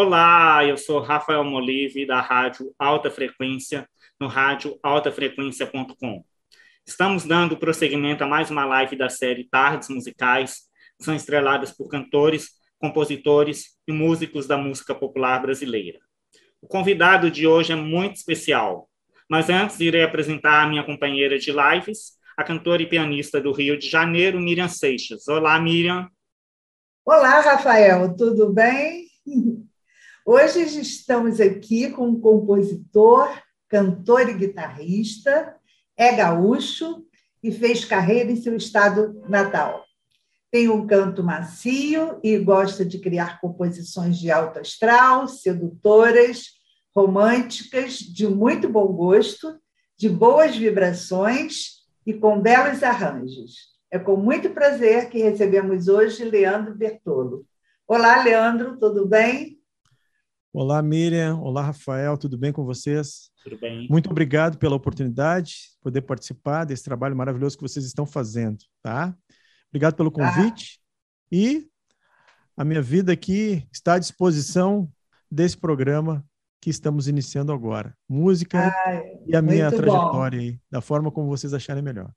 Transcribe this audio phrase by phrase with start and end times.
[0.00, 3.84] Olá, eu sou Rafael Molive, da Rádio Alta Frequência,
[4.20, 6.24] no rádio altafrequência.com.
[6.86, 11.88] Estamos dando prosseguimento a mais uma live da série Tardes Musicais, que são estreladas por
[11.88, 15.98] cantores, compositores e músicos da música popular brasileira.
[16.62, 18.88] O convidado de hoje é muito especial,
[19.28, 23.76] mas antes irei apresentar a minha companheira de lives, a cantora e pianista do Rio
[23.76, 25.26] de Janeiro, Miriam Seixas.
[25.26, 26.08] Olá, Miriam.
[27.04, 29.08] Olá, Rafael, tudo bem?
[30.30, 33.30] Hoje estamos aqui com um compositor,
[33.66, 35.56] cantor e guitarrista,
[35.96, 37.02] é gaúcho
[37.42, 39.82] e fez carreira em seu estado natal.
[40.50, 46.48] Tem um canto macio e gosta de criar composições de alto astral, sedutoras,
[46.94, 49.58] românticas, de muito bom gosto,
[49.96, 53.68] de boas vibrações e com belos arranjos.
[53.90, 57.46] É com muito prazer que recebemos hoje Leandro Bertolo.
[57.86, 59.57] Olá, Leandro, tudo bem?
[60.50, 61.38] Olá, Miriam.
[61.42, 62.16] Olá, Rafael.
[62.16, 63.30] Tudo bem com vocês?
[63.44, 63.86] Tudo bem.
[63.90, 69.14] Muito obrigado pela oportunidade de poder participar desse trabalho maravilhoso que vocês estão fazendo, tá?
[69.68, 70.80] Obrigado pelo convite.
[70.80, 71.26] Ah.
[71.30, 71.68] E
[72.56, 74.90] a minha vida aqui está à disposição
[75.30, 76.24] desse programa
[76.62, 77.94] que estamos iniciando agora.
[78.08, 82.10] Música Ai, e a minha trajetória aí, da forma como vocês acharem melhor.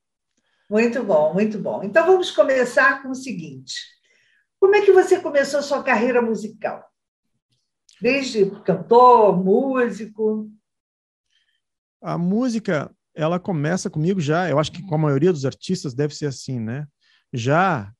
[0.69, 1.83] Muito bom, muito bom.
[1.83, 3.75] Então vamos começar com o seguinte:
[4.57, 6.90] como é que você começou a sua carreira musical?
[8.01, 10.49] Desde cantor, músico?
[12.01, 16.15] A música, ela começa comigo já, eu acho que com a maioria dos artistas deve
[16.15, 16.87] ser assim, né?
[17.31, 17.93] Já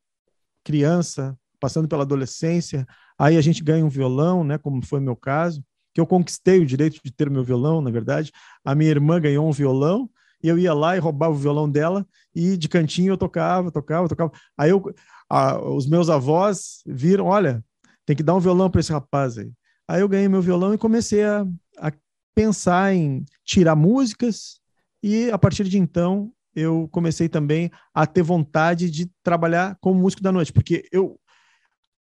[0.64, 5.64] criança, passando pela adolescência, aí a gente ganha um violão, né, como foi meu caso,
[5.94, 8.32] que eu conquistei o direito de ter meu violão, na verdade.
[8.66, 10.10] A minha irmã ganhou um violão
[10.44, 14.08] e eu ia lá e roubava o violão dela e de cantinho eu tocava, tocava,
[14.08, 14.32] tocava.
[14.58, 14.82] Aí eu,
[15.30, 17.64] a, os meus avós viram, olha,
[18.04, 19.52] tem que dar um violão para esse rapaz aí.
[19.92, 21.46] Aí eu ganhei meu violão e comecei a,
[21.78, 21.92] a
[22.34, 24.62] pensar em tirar músicas,
[25.04, 30.24] e a partir de então eu comecei também a ter vontade de trabalhar como músico
[30.24, 31.20] da noite, porque eu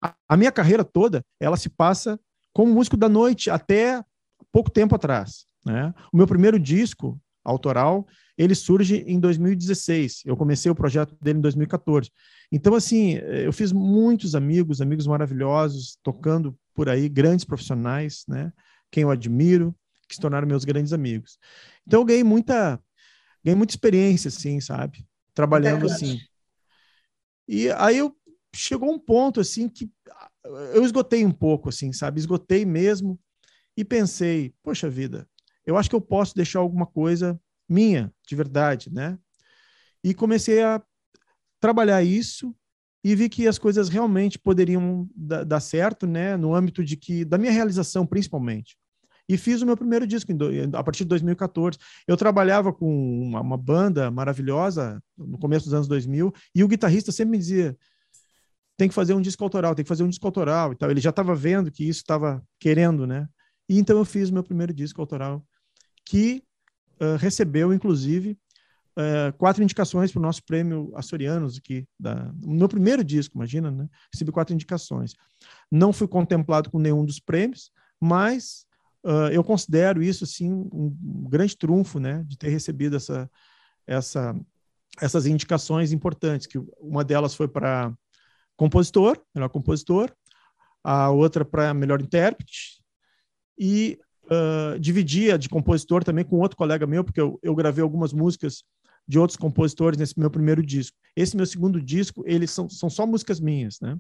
[0.04, 2.20] a, a minha carreira toda ela se passa
[2.52, 4.04] como músico da noite até
[4.52, 5.46] pouco tempo atrás.
[5.66, 5.94] Né?
[6.12, 8.06] O meu primeiro disco autoral
[8.38, 10.24] ele surge em 2016.
[10.26, 12.12] Eu comecei o projeto dele em 2014.
[12.52, 18.54] Então, assim, eu fiz muitos amigos, amigos maravilhosos, tocando por aí, grandes profissionais, né?
[18.92, 19.76] Quem eu admiro,
[20.08, 21.40] que se tornaram meus grandes amigos.
[21.88, 22.80] Então, eu ganhei muita,
[23.44, 25.04] ganhei muita experiência, assim, sabe?
[25.34, 26.22] Trabalhando assim.
[27.48, 28.16] E aí eu
[28.54, 29.92] chegou um ponto, assim, que
[30.46, 32.20] eu esgotei um pouco, assim, sabe?
[32.20, 33.20] Esgotei mesmo
[33.76, 35.28] e pensei, poxa vida,
[35.66, 39.18] eu acho que eu posso deixar alguma coisa minha, de verdade, né?
[40.04, 40.80] E comecei a
[41.60, 42.56] trabalhar isso
[43.08, 46.36] e vi que as coisas realmente poderiam dar certo, né?
[46.36, 48.78] No âmbito de que da minha realização, principalmente.
[49.30, 50.30] E fiz o meu primeiro disco
[50.74, 51.78] a partir de 2014.
[52.06, 57.10] Eu trabalhava com uma, uma banda maravilhosa no começo dos anos 2000 e o guitarrista
[57.14, 57.78] sempre me dizia
[58.76, 60.92] tem que fazer um disco autoral, tem que fazer um disco autoral e tal.
[60.92, 63.26] Ele já estava vendo que isso estava querendo, né?
[63.70, 65.42] E então eu fiz o meu primeiro disco autoral
[66.06, 66.44] que
[67.00, 68.38] uh, recebeu, inclusive,
[68.98, 73.70] uh, quatro indicações para o nosso prêmio Açorianos aqui, da, no meu primeiro disco, imagina,
[73.70, 73.88] né?
[74.12, 75.14] Recebi quatro indicações.
[75.72, 77.72] Não fui contemplado com nenhum dos prêmios,
[78.02, 78.66] mas
[79.06, 82.24] uh, eu considero isso, assim, um, um grande trunfo, né?
[82.28, 83.30] De ter recebido essa,
[83.86, 84.36] essa,
[85.00, 87.94] essas indicações importantes, que uma delas foi para
[88.56, 90.12] compositor, melhor compositor,
[90.84, 92.84] a outra para melhor intérprete,
[93.60, 98.14] e uh, dividia de compositor também com outro colega meu, porque eu, eu gravei algumas
[98.14, 98.64] músicas
[99.08, 100.98] de outros compositores nesse meu primeiro disco.
[101.16, 103.98] Esse meu segundo disco, eles são, são só músicas minhas, né?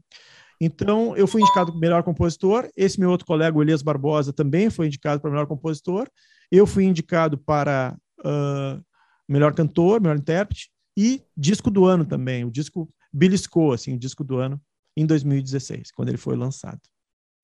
[0.59, 2.67] Então, eu fui indicado para melhor compositor.
[2.75, 6.09] Esse meu outro colega, Elias Barbosa, também foi indicado para melhor compositor.
[6.51, 8.83] Eu fui indicado para uh,
[9.29, 12.43] melhor cantor, melhor intérprete e disco do ano também.
[12.43, 14.59] O disco beliscou, assim, o disco do ano
[14.95, 16.81] em 2016, quando ele foi lançado.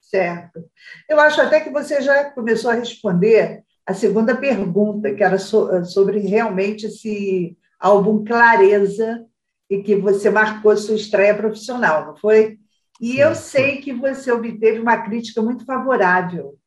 [0.01, 0.63] Certo.
[1.07, 6.19] Eu acho até que você já começou a responder a segunda pergunta, que era sobre
[6.19, 9.25] realmente esse álbum Clareza,
[9.69, 12.59] e que você marcou sua estreia profissional, não foi?
[13.01, 16.57] E eu sei que você obteve uma crítica muito favorável.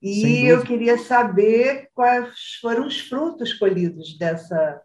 [0.00, 4.80] E eu queria saber quais foram os frutos colhidos dessa,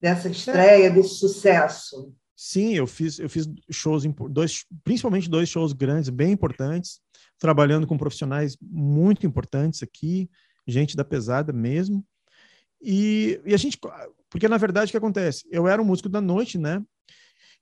[0.00, 2.14] dessa estreia, desse sucesso.
[2.34, 7.00] Sim, eu fiz, eu fiz shows, dois, principalmente dois shows grandes, bem importantes,
[7.40, 10.30] trabalhando com profissionais muito importantes aqui,
[10.68, 12.04] gente da pesada mesmo.
[12.80, 13.78] E, e a gente,
[14.28, 15.44] porque na verdade o que acontece?
[15.50, 16.80] Eu era um músico da noite, né?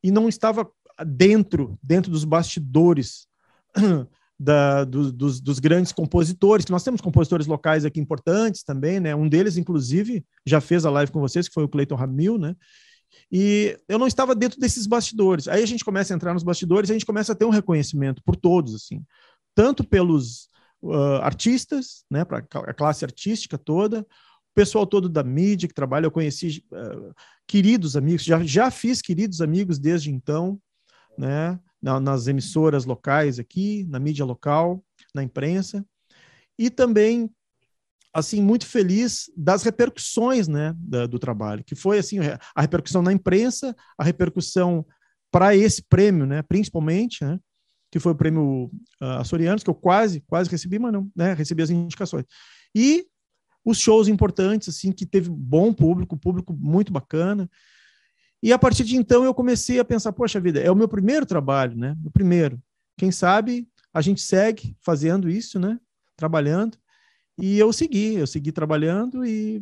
[0.03, 0.71] E não estava
[1.07, 3.27] dentro, dentro dos bastidores
[4.39, 9.15] da, do, dos, dos, grandes compositores, que nós temos compositores locais aqui importantes também, né?
[9.15, 12.55] Um deles, inclusive, já fez a live com vocês, que foi o Cleiton Ramil, né?
[13.31, 15.49] E eu não estava dentro desses bastidores.
[15.49, 18.23] Aí a gente começa a entrar nos bastidores, a gente começa a ter um reconhecimento
[18.23, 19.03] por todos, assim,
[19.59, 20.49] tanto pelos
[20.81, 26.07] uh, artistas, né, para a classe artística toda, o pessoal todo da mídia que trabalha.
[26.07, 27.13] Eu conheci uh,
[27.45, 30.61] queridos amigos, já, já fiz queridos amigos desde então,
[31.19, 34.81] né, na, nas emissoras locais aqui, na mídia local,
[35.13, 35.85] na imprensa,
[36.57, 37.29] e também
[38.15, 42.19] assim muito feliz das repercussões né da, do trabalho que foi assim
[42.55, 44.85] a repercussão na imprensa a repercussão
[45.31, 47.39] para esse prêmio né principalmente né
[47.91, 48.71] que foi o prêmio
[49.01, 52.25] uh, Açorianos que eu quase quase recebi mas não né recebi as indicações.
[52.75, 53.07] E
[53.65, 57.49] os shows importantes assim que teve bom público público muito bacana.
[58.43, 61.27] E a partir de então eu comecei a pensar poxa vida é o meu primeiro
[61.27, 62.61] trabalho né o primeiro.
[62.97, 65.79] Quem sabe a gente segue fazendo isso né
[66.17, 66.77] trabalhando.
[67.39, 69.59] E eu segui, eu segui trabalhando e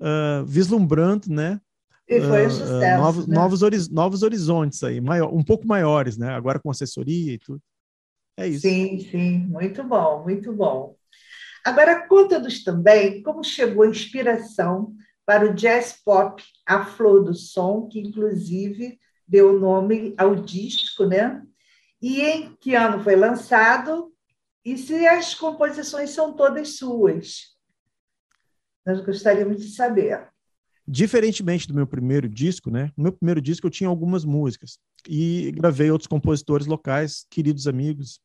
[0.00, 1.60] uh, vislumbrando, né?
[2.08, 3.02] E foi um sucesso.
[3.02, 3.34] novos, né?
[3.34, 6.30] novos, novos horizontes aí, maior, um pouco maiores, né?
[6.30, 7.60] Agora com assessoria e tudo.
[8.36, 8.62] É isso.
[8.62, 10.96] Sim, sim, muito bom, muito bom.
[11.64, 14.94] Agora, conta-nos também como chegou a inspiração
[15.26, 21.42] para o jazz pop A Flor do Som, que inclusive deu nome ao disco, né?
[22.00, 24.10] E em que ano foi lançado
[24.64, 27.56] e se as composições são todas suas.
[28.86, 30.26] Nós gostaríamos de saber.
[30.90, 32.90] Diferentemente do meu primeiro disco, né?
[32.96, 38.18] No meu primeiro disco eu tinha algumas músicas e gravei outros compositores locais, queridos amigos.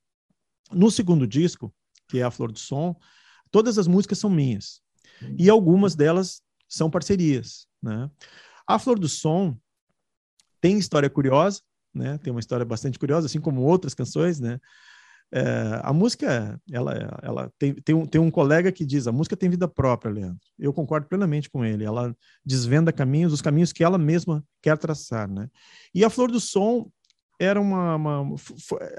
[0.71, 1.73] No segundo disco,
[2.07, 2.95] que é A Flor do Som,
[3.51, 4.81] todas as músicas são minhas
[5.37, 8.09] e algumas delas são parcerias, né?
[8.65, 9.57] A Flor do Som
[10.61, 11.61] tem história curiosa,
[11.93, 12.17] né?
[12.19, 14.57] Tem uma história bastante curiosa, assim como outras canções, né?
[15.35, 19.35] É, a música, ela, ela tem, tem, um, tem um colega que diz, a música
[19.35, 20.39] tem vida própria, Leandro.
[20.59, 21.83] Eu concordo plenamente com ele.
[21.83, 22.15] Ela
[22.45, 25.49] desvenda caminhos, os caminhos que ela mesma quer traçar, né?
[25.93, 26.87] E a Flor do Som
[27.39, 28.35] era uma, uma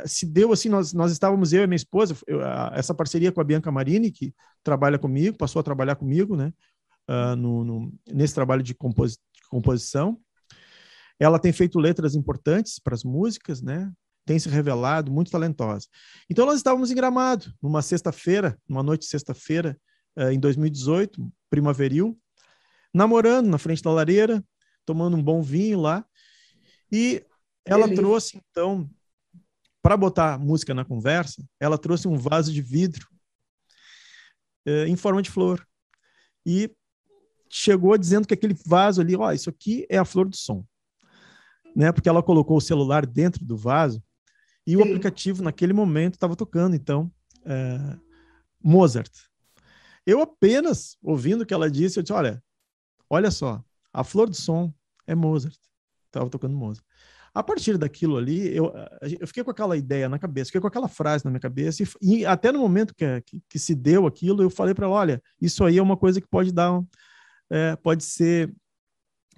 [0.06, 3.40] se deu assim, nós, nós estávamos eu e minha esposa, eu, a, essa parceria com
[3.40, 4.34] a Bianca Marini, que
[4.64, 6.52] trabalha comigo, passou a trabalhar comigo, né?
[7.08, 10.18] Uh, no, no, nesse trabalho de, compos, de composição.
[11.20, 13.88] Ela tem feito letras importantes para as músicas, né?
[14.24, 15.86] Tem se revelado muito talentosa.
[16.28, 19.78] Então, nós estávamos em Gramado, numa sexta-feira, numa noite de sexta-feira,
[20.16, 22.18] eh, em 2018, primaveril,
[22.92, 24.44] namorando na frente da lareira,
[24.84, 26.04] tomando um bom vinho lá.
[26.90, 27.24] E
[27.64, 28.88] ela trouxe, então,
[29.82, 33.06] para botar música na conversa, ela trouxe um vaso de vidro
[34.66, 35.66] eh, em forma de flor.
[36.46, 36.74] E
[37.50, 40.64] chegou dizendo que aquele vaso ali, ó, isso aqui é a flor do som.
[41.76, 41.92] Né?
[41.92, 44.02] Porque ela colocou o celular dentro do vaso
[44.66, 44.76] e Sim.
[44.76, 47.10] o aplicativo, naquele momento, estava tocando, então,
[47.44, 47.96] é,
[48.62, 49.12] Mozart.
[50.06, 52.42] Eu apenas, ouvindo o que ela disse, eu disse, olha,
[53.08, 53.62] olha só,
[53.92, 54.72] a flor do som
[55.06, 55.58] é Mozart.
[56.06, 56.84] Estava tocando Mozart.
[57.34, 58.72] A partir daquilo ali, eu,
[59.20, 61.88] eu fiquei com aquela ideia na cabeça, fiquei com aquela frase na minha cabeça, e,
[62.00, 65.22] e até no momento que, que, que, se deu aquilo, eu falei para ela, olha,
[65.40, 66.86] isso aí é uma coisa que pode dar, um,
[67.50, 68.54] é, pode ser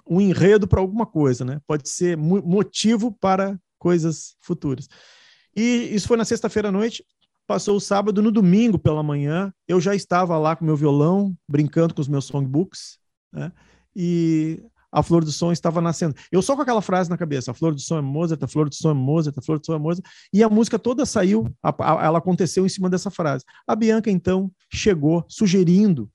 [0.06, 1.58] um enredo para alguma coisa, né?
[1.67, 4.88] Pode ser motivo para coisas futuras.
[5.55, 7.05] E isso foi na sexta-feira à noite.
[7.46, 11.95] Passou o sábado, no domingo pela manhã, eu já estava lá com meu violão, brincando
[11.95, 12.99] com os meus songbooks,
[13.33, 13.52] né?
[13.95, 16.14] E a flor do som estava nascendo.
[16.33, 18.68] Eu só com aquela frase na cabeça: a flor do som é Mozart, a flor
[18.68, 20.06] do som é Mozart, a flor do som é Mozart.
[20.33, 23.45] E a música toda saiu, a, a, ela aconteceu em cima dessa frase.
[23.66, 26.11] A Bianca, então, chegou sugerindo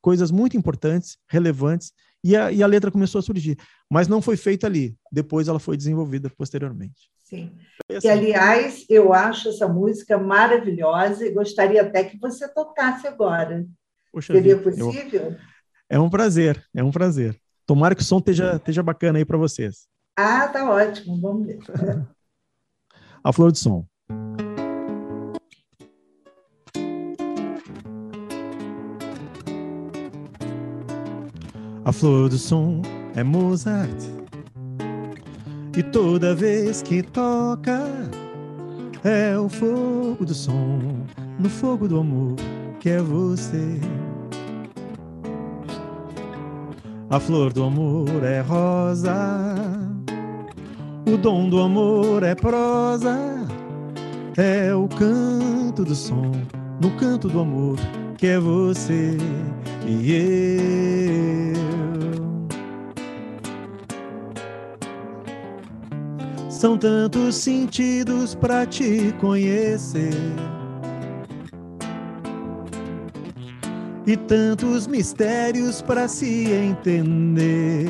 [0.00, 1.92] coisas muito importantes, relevantes,
[2.26, 3.56] e a, e a letra começou a surgir.
[3.88, 4.96] Mas não foi feita ali.
[5.12, 7.08] Depois ela foi desenvolvida posteriormente.
[7.22, 7.52] Sim.
[7.88, 8.06] Assim.
[8.06, 13.64] E, aliás, eu acho essa música maravilhosa e gostaria até que você tocasse agora.
[14.12, 15.22] Poxa Seria vida, possível?
[15.22, 15.36] Eu...
[15.88, 17.38] É um prazer, é um prazer.
[17.64, 19.86] Tomara que o som esteja, esteja bacana aí para vocês.
[20.16, 21.20] Ah, tá ótimo.
[21.20, 21.58] Vamos ver.
[23.22, 23.86] a flor de som.
[31.86, 32.82] A flor do som
[33.14, 34.02] é Mozart.
[35.76, 37.80] E toda vez que toca,
[39.04, 40.80] é o fogo do som,
[41.38, 42.34] no fogo do amor
[42.80, 43.78] que é você.
[47.08, 49.54] A flor do amor é rosa,
[51.06, 53.16] o dom do amor é prosa,
[54.36, 56.32] é o canto do som,
[56.82, 57.78] no canto do amor
[58.18, 59.16] que é você
[59.86, 60.10] e
[66.66, 70.10] São tantos sentidos para te conhecer.
[74.04, 77.86] E tantos mistérios para se entender.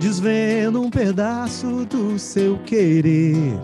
[0.00, 3.56] Desvendo um pedaço do seu querer,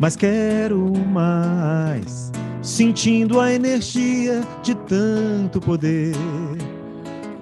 [0.00, 6.14] mas quero mais, sentindo a energia de tanto poder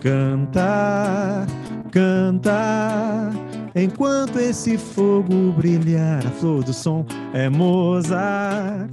[0.00, 1.46] cantar
[1.90, 3.32] cantar,
[3.74, 8.90] enquanto esse fogo brilhar, a flor do som é Mozart.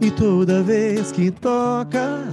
[0.00, 2.24] E toda vez que toca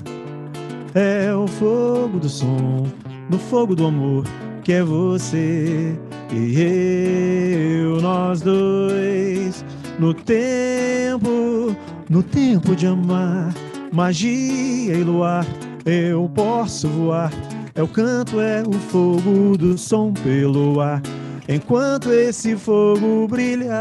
[0.94, 2.88] é o fogo do som,
[3.30, 4.26] no fogo do amor
[4.64, 5.98] que é você
[6.32, 9.66] e eu, nós dois,
[10.00, 11.76] no tempo,
[12.10, 13.54] no tempo de amar,
[13.92, 15.46] magia e luar,
[15.86, 17.32] eu posso voar.
[17.74, 21.02] É o canto, é o fogo do som pelo ar.
[21.48, 23.72] Enquanto esse fogo brilhar,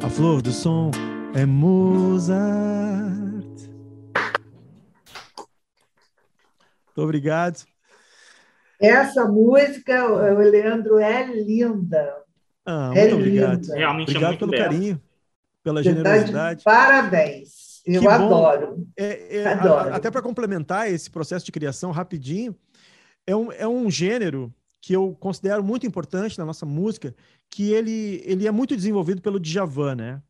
[0.00, 0.92] a flor do som
[1.34, 2.30] é Mozart.
[6.86, 7.64] Muito obrigado.
[8.80, 12.14] Essa música, o Leandro, é linda.
[12.64, 13.62] Ah, é muito obrigado.
[13.62, 13.76] Linda.
[13.76, 14.64] Realmente é obrigado é pelo bela.
[14.64, 15.02] carinho,
[15.64, 16.62] pela generosidade.
[16.62, 17.59] Parabéns.
[17.86, 18.86] Eu Que adoro.
[18.96, 19.90] É, é, Adoro.
[19.92, 22.54] a- até para complementar esse processo de criação rapidinho,
[23.26, 27.14] é um, é um gênero que eu considero muito importante na nossa música,
[27.50, 30.22] que ele, ele é muito desenvolvido pelo Djavan, né?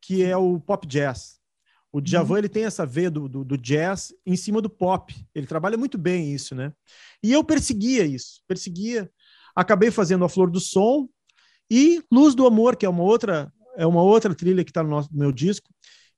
[0.00, 1.38] Que é o pop jazz.
[1.92, 5.14] O Djavan ele tem essa veia do, do, do jazz em cima do pop.
[5.34, 6.72] Ele trabalha muito bem isso, né?
[7.22, 9.10] E eu perseguia isso, perseguia.
[9.54, 11.08] Acabei fazendo a Flor do Som
[11.70, 14.88] e Luz do Amor, que é uma outra é uma outra trilha que está no,
[14.90, 15.68] nosso- no meu disco.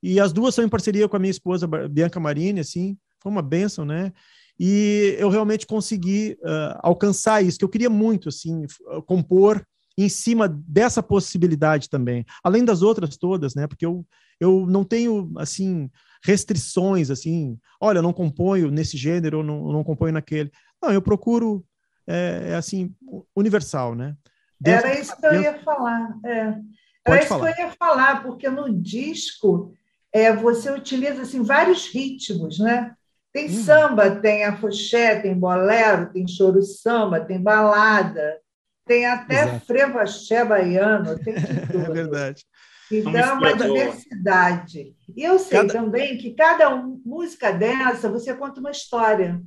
[0.02, 3.42] E as duas são em parceria com a minha esposa Bianca Marini, assim, foi uma
[3.42, 4.12] benção, né?
[4.58, 8.64] E eu realmente consegui ah, alcançar isso, que eu queria muito, assim,
[9.06, 9.64] compor
[9.96, 13.66] em cima dessa possibilidade também, além das outras todas, né?
[13.66, 14.06] Porque eu,
[14.38, 15.90] eu não tenho, assim,
[16.24, 20.52] restrições, assim, olha, eu não componho nesse gênero, eu não, eu não componho naquele.
[20.80, 21.64] Não, eu procuro,
[22.06, 22.94] é, é assim,
[23.34, 24.16] universal, né?
[24.60, 26.16] Dentro- Era isso que eu dentro- ia falar.
[26.24, 26.30] É.
[26.40, 26.60] Era
[27.04, 27.52] Pode isso falar.
[27.52, 29.72] que eu ia falar, porque no disco
[30.12, 32.94] é, você utiliza assim, vários ritmos, né?
[33.32, 33.62] Tem Uhum.
[33.62, 38.38] samba, tem afoxé, tem bolero, tem choro samba, tem balada,
[38.86, 39.66] tem até Exato.
[39.66, 41.90] frevo axé baiano, tem de tudo.
[41.90, 42.44] É verdade.
[42.90, 44.96] Então, Uma é uma diversidade.
[45.14, 49.42] E eu sei Cada- também que cada um- música dessa você conta uma história.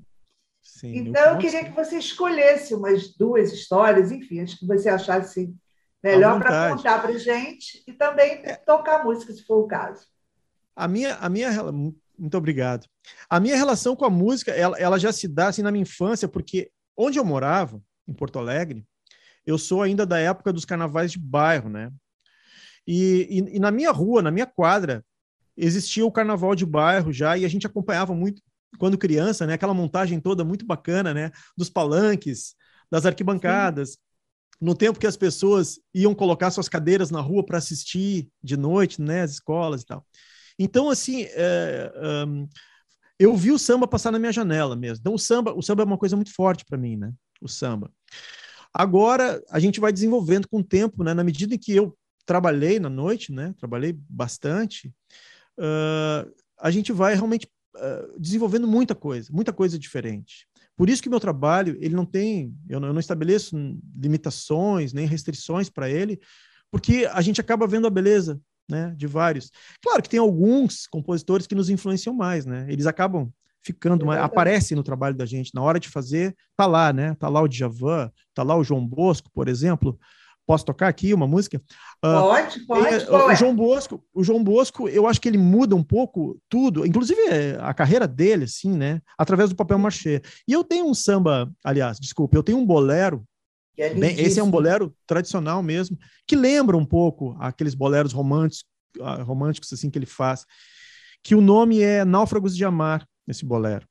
[0.62, 4.90] Sim, Então, eu conto, queria que você escolhesse umas duas histórias, enfim, as que você
[4.90, 5.52] achasse
[6.04, 6.68] melhor para.
[6.68, 6.70] É.
[6.70, 10.06] contar para gente e também tocar música, se for o caso.
[10.76, 11.50] A minha, a minha,
[12.18, 12.88] muito obrigado.
[13.30, 16.28] A minha relação com a música, ela, ela já se dá assim na minha infância,
[16.28, 18.86] porque onde eu morava, em Porto Alegre,
[19.46, 21.92] eu sou ainda da época dos carnavais de bairro, né?
[22.86, 25.04] E, e, e na minha rua, na minha quadra,
[25.56, 28.42] existia o carnaval de bairro já, e a gente acompanhava muito
[28.78, 29.54] quando criança, né?
[29.54, 31.32] Aquela montagem toda muito bacana, né?
[31.58, 32.56] Dos palanques,
[32.90, 33.98] das arquibancadas.
[34.60, 39.02] No tempo que as pessoas iam colocar suas cadeiras na rua para assistir de noite,
[39.02, 39.22] né?
[39.22, 40.06] As escolas e tal.
[40.62, 41.92] Então, assim, é,
[42.28, 42.48] um,
[43.18, 45.02] eu vi o samba passar na minha janela mesmo.
[45.02, 47.12] Então, o samba, o samba é uma coisa muito forte para mim, né?
[47.42, 47.92] O samba.
[48.72, 51.16] Agora, a gente vai desenvolvendo com o tempo, né?
[51.16, 53.56] Na medida em que eu trabalhei na noite, né?
[53.58, 54.94] Trabalhei bastante,
[55.58, 60.48] uh, a gente vai realmente uh, desenvolvendo muita coisa, muita coisa diferente.
[60.78, 63.58] Por isso que meu trabalho, ele não tem, eu não, eu não estabeleço
[63.96, 66.20] limitações nem restrições para ele,
[66.70, 68.40] porque a gente acaba vendo a beleza
[68.72, 69.52] né, de vários.
[69.84, 72.66] Claro que tem alguns compositores que nos influenciam mais, né?
[72.70, 73.30] Eles acabam
[73.64, 77.16] ficando mais, aparecem no trabalho da gente na hora de fazer, tá lá, né?
[77.20, 80.00] Tá lá o Djavan, tá lá o João Bosco, por exemplo.
[80.48, 81.62] Posso tocar aqui uma música?
[82.02, 82.88] Ah, Pode, pode.
[82.88, 83.36] é, qual o é?
[83.36, 87.58] João Bosco, o João Bosco, eu acho que ele muda um pouco tudo, inclusive é,
[87.62, 89.00] a carreira dele, assim, né?
[89.18, 90.22] Através do papel machê.
[90.48, 93.24] E eu tenho um samba, aliás, desculpa, eu tenho um bolero
[93.78, 95.98] é Bem, esse é um bolero tradicional mesmo,
[96.28, 98.66] que lembra um pouco aqueles boleros românticos,
[99.02, 100.46] ah, românticos assim que ele faz,
[101.24, 103.88] que o nome é Náufragos de Amar, esse bolero.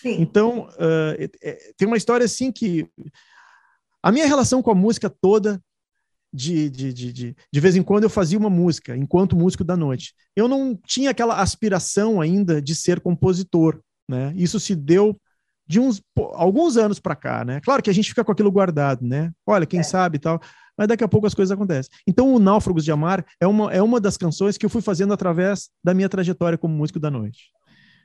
[0.00, 0.20] Sim.
[0.20, 2.88] Então, é- é- tem uma história assim que
[4.02, 5.62] a minha relação com a música toda,
[6.32, 9.76] de, de, de, de, de vez em quando eu fazia uma música, enquanto músico da
[9.76, 10.14] noite.
[10.36, 14.32] Eu não tinha aquela aspiração ainda de ser compositor, né?
[14.36, 15.20] Isso se deu
[15.70, 17.60] de uns pô, alguns anos para cá, né?
[17.60, 19.30] Claro que a gente fica com aquilo guardado, né?
[19.46, 19.84] Olha, quem É.
[19.84, 20.40] sabe e tal,
[20.76, 21.92] mas daqui a pouco as coisas acontecem.
[22.04, 25.12] Então, o Náufragos de Amar é uma, é uma das canções que eu fui fazendo
[25.12, 27.52] através da minha trajetória como músico da noite.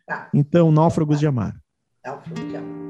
[0.05, 0.29] Tá.
[0.31, 1.55] Então, Náufragos de Amar.
[2.03, 2.85] Tá, filme de amor.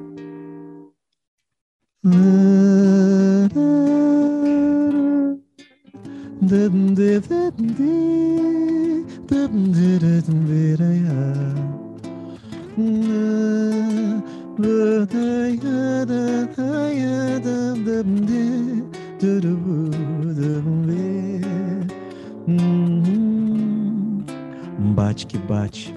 [24.96, 25.94] Bate que bate,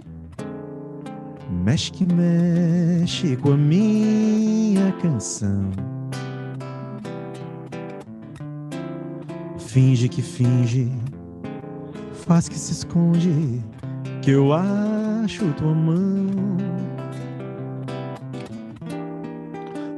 [1.64, 5.70] mexe que mexe com a minha canção.
[9.56, 10.90] Finge que finge,
[12.26, 13.62] faz que se esconde,
[14.20, 16.87] que eu acho tua mão.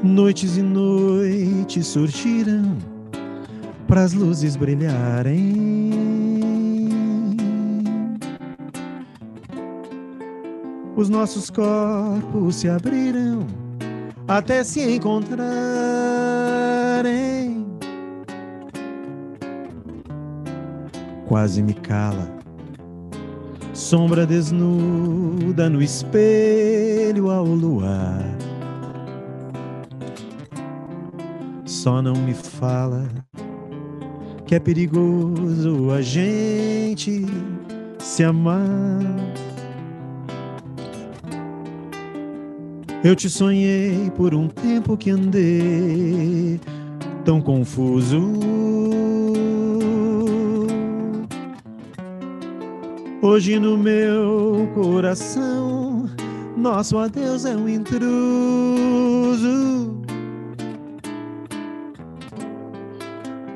[0.02, 2.78] Noites e noites surgirão
[3.86, 5.90] pras luzes brilharem.
[10.96, 13.46] Os nossos corpos se abrirão
[14.28, 15.40] até se encontrarem.
[21.26, 22.28] Quase me cala,
[23.74, 28.29] sombra desnuda no espelho ao luar.
[31.82, 33.08] Só não me fala
[34.44, 37.24] que é perigoso a gente
[37.98, 39.00] se amar.
[43.02, 46.60] Eu te sonhei por um tempo que andei
[47.24, 48.30] tão confuso.
[53.22, 56.10] Hoje no meu coração,
[56.58, 58.20] nosso adeus é um intruso.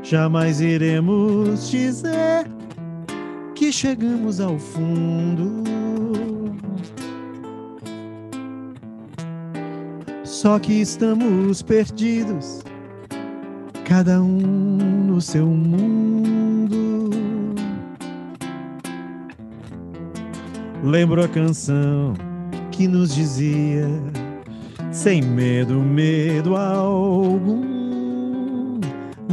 [0.05, 2.47] Jamais iremos dizer
[3.55, 5.65] que chegamos ao fundo.
[10.23, 12.63] Só que estamos perdidos,
[13.87, 17.09] cada um no seu mundo.
[20.83, 22.13] Lembro a canção
[22.71, 23.89] que nos dizia:
[24.93, 27.84] sem medo, medo algum.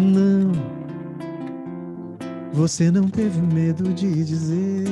[0.02, 0.52] Não,
[2.52, 4.88] você não teve medo de dizer.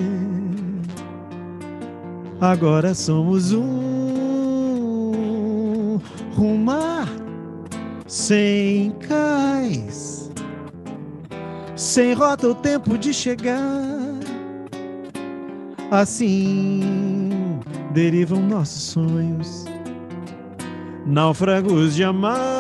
[2.40, 4.70] Agora somos um
[6.36, 7.10] rumar
[8.06, 10.32] sem cais,
[11.76, 13.58] sem rota o tempo de chegar.
[15.90, 17.60] Assim
[17.96, 19.66] derivam nossos sonhos,
[21.08, 22.59] náufragos de amar.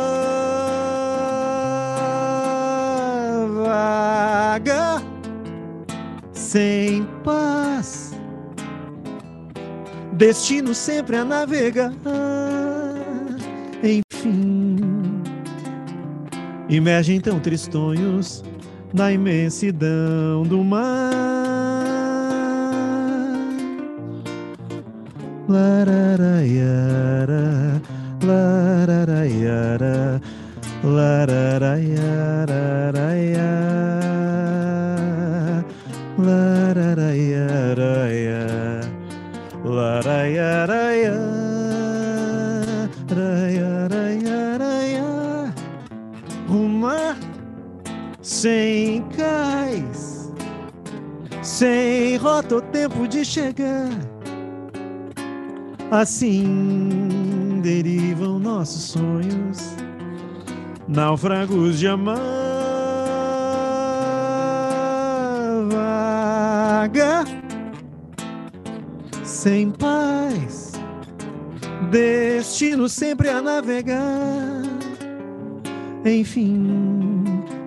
[6.49, 8.11] Sem paz,
[10.13, 11.93] destino sempre a navegar.
[13.83, 14.77] Enfim,
[16.67, 18.43] emergem então tristonhos
[18.91, 21.13] na imensidão do mar.
[25.47, 26.49] Lararaiara,
[28.23, 30.19] lararaiara,
[30.83, 33.58] lararaiararaia,
[48.29, 50.31] sem cais,
[51.41, 53.89] sem rota o tempo de chegar.
[55.89, 59.75] Assim derivam nossos sonhos,
[60.87, 62.19] náufragos de amar.
[65.71, 67.25] Vaga,
[69.23, 70.73] sem paz,
[71.89, 74.61] destino sempre a navegar.
[76.05, 77.08] Enfim,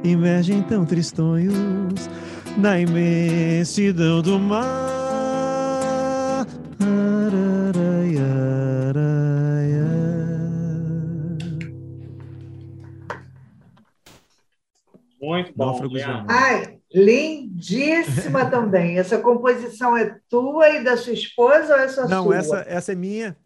[0.04, 2.08] emergem então tristonhos
[2.56, 4.92] na imensidão do mar.
[15.20, 15.80] Muito bom.
[16.28, 18.98] Ai, lindíssima também.
[18.98, 22.36] Essa composição é tua e da sua esposa ou é só Não, sua?
[22.36, 23.36] essa, essa é minha.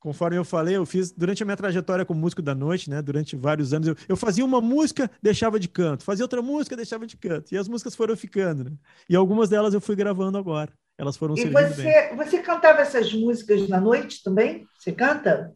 [0.00, 3.02] Conforme eu falei, eu fiz durante a minha trajetória como músico da noite, né?
[3.02, 7.06] Durante vários anos, eu, eu fazia uma música, deixava de canto, fazia outra música, deixava
[7.06, 7.52] de canto.
[7.52, 8.70] E as músicas foram ficando, né?
[9.10, 10.72] E algumas delas eu fui gravando agora.
[10.96, 11.68] Elas foram E servindo bem.
[11.68, 14.66] você, você cantava essas músicas na noite também?
[14.78, 15.52] Você canta?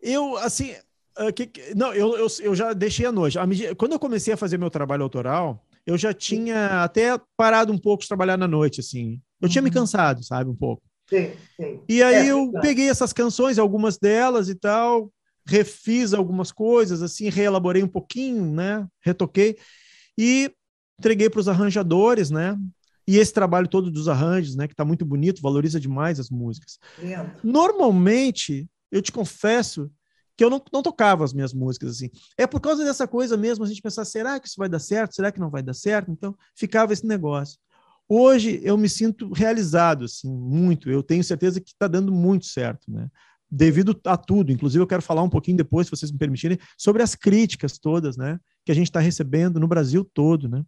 [0.00, 0.74] Eu, assim,
[1.16, 3.38] ah, que- não, eu, eu, eu já deixei à noite.
[3.78, 8.02] Quando eu comecei a fazer meu trabalho autoral, eu já tinha até parado um pouco
[8.02, 9.20] de trabalhar na noite, assim.
[9.40, 9.74] Eu tinha me Uhum.
[9.74, 10.82] cansado, sabe, um pouco.
[11.10, 11.80] Sim, sim.
[11.88, 15.12] E aí É, eu peguei essas canções, algumas delas e tal,
[15.46, 18.86] refiz algumas coisas, assim, reelaborei um pouquinho, né?
[19.00, 19.56] Retoquei
[20.16, 20.50] e
[20.98, 22.56] entreguei para os arranjadores, né?
[23.06, 26.78] E esse trabalho todo dos arranjos, né, que está muito bonito, valoriza demais as músicas.
[26.98, 27.32] Lindo.
[27.42, 29.90] Normalmente, eu te confesso
[30.36, 32.10] que eu não, não tocava as minhas músicas assim.
[32.38, 35.14] É por causa dessa coisa mesmo, a gente pensar, será que isso vai dar certo?
[35.14, 36.10] Será que não vai dar certo?
[36.10, 37.58] Então, ficava esse negócio.
[38.12, 40.90] Hoje eu me sinto realizado, assim, muito.
[40.90, 43.08] Eu tenho certeza que está dando muito certo, né?
[43.48, 44.50] Devido a tudo.
[44.50, 48.16] Inclusive, eu quero falar um pouquinho depois, se vocês me permitirem, sobre as críticas todas,
[48.16, 48.40] né?
[48.64, 50.64] Que a gente está recebendo no Brasil todo, né?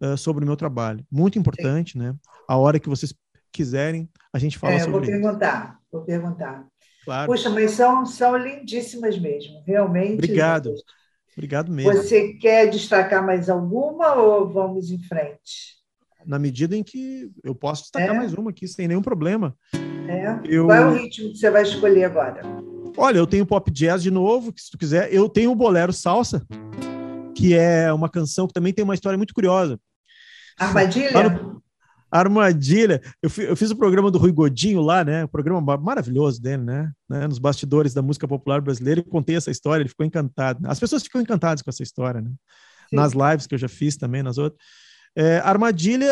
[0.00, 1.04] Uh, sobre o meu trabalho.
[1.10, 1.98] Muito importante, Sim.
[1.98, 2.14] né?
[2.48, 3.14] A hora que vocês
[3.52, 5.88] quiserem, a gente fala é, sobre vou perguntar, isso.
[5.92, 6.66] Vou perguntar.
[7.04, 7.30] Claro.
[7.30, 10.14] Puxa, mas são, são lindíssimas mesmo, realmente.
[10.14, 10.72] Obrigado.
[11.36, 11.92] Obrigado mesmo.
[11.92, 15.81] Você quer destacar mais alguma ou vamos em frente?
[16.26, 18.18] Na medida em que eu posso destacar é.
[18.18, 19.54] mais uma aqui, sem nenhum problema.
[20.08, 20.40] É.
[20.44, 20.66] Eu...
[20.66, 22.42] Qual é o ritmo que você vai escolher agora?
[22.96, 25.12] Olha, eu tenho pop jazz de novo, que se tu quiser.
[25.12, 26.46] Eu tenho o bolero salsa,
[27.34, 29.78] que é uma canção que também tem uma história muito curiosa.
[30.58, 31.30] Armadilha?
[31.30, 31.62] No...
[32.10, 33.00] Armadilha.
[33.22, 35.24] Eu, eu fiz o programa do Rui Godinho lá, né?
[35.24, 36.92] O programa maravilhoso dele, né?
[37.08, 37.26] né?
[37.26, 39.00] Nos bastidores da música popular brasileira.
[39.00, 40.60] E contei essa história, ele ficou encantado.
[40.66, 42.30] As pessoas ficam encantadas com essa história, né?
[42.90, 42.96] Sim.
[42.96, 44.62] Nas lives que eu já fiz também, nas outras.
[45.14, 46.06] É, Armadilha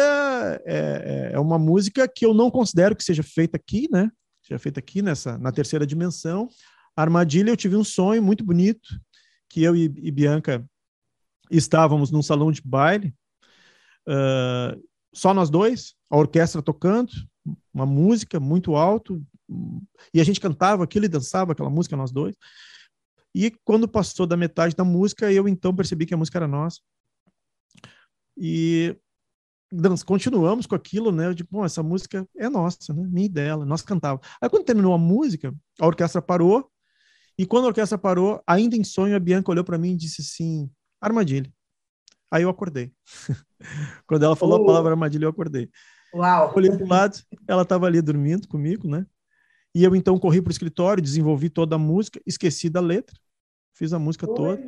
[0.64, 4.10] é, é, uma música que eu não considero que seja feita aqui, né?
[4.42, 6.48] Seja feita aqui nessa na terceira dimensão.
[6.94, 8.88] Armadilha, eu tive um sonho muito bonito
[9.48, 10.64] que eu e, e Bianca
[11.50, 13.12] estávamos num salão de baile,
[14.08, 14.80] uh,
[15.12, 17.10] só nós dois, a orquestra tocando,
[17.74, 19.20] uma música muito alto,
[20.14, 22.36] e a gente cantava aquilo e dançava aquela música nós dois.
[23.34, 26.80] E quando passou da metade da música, eu então percebi que a música era nossa.
[28.42, 28.96] E
[29.70, 31.26] nós continuamos com aquilo, né?
[31.26, 33.07] Eu digo, bom, essa música é nossa, né?
[33.07, 34.26] Minha e dela, nós cantávamos.
[34.40, 36.70] Aí quando terminou a música, a orquestra parou,
[37.38, 40.22] e quando a orquestra parou, ainda em sonho, a Bianca olhou para mim e disse
[40.22, 41.53] assim: armadilha.
[42.31, 42.92] Aí eu acordei.
[44.07, 44.62] quando ela falou uh.
[44.62, 45.68] a palavra armadilha, eu acordei.
[46.14, 46.53] Uau!
[46.57, 49.07] Olhei para o lado, ela estava ali dormindo comigo, né?
[49.74, 53.16] E eu então corri para o escritório, desenvolvi toda a música, esqueci da letra,
[53.74, 54.35] fiz a música Oi.
[54.35, 54.62] toda.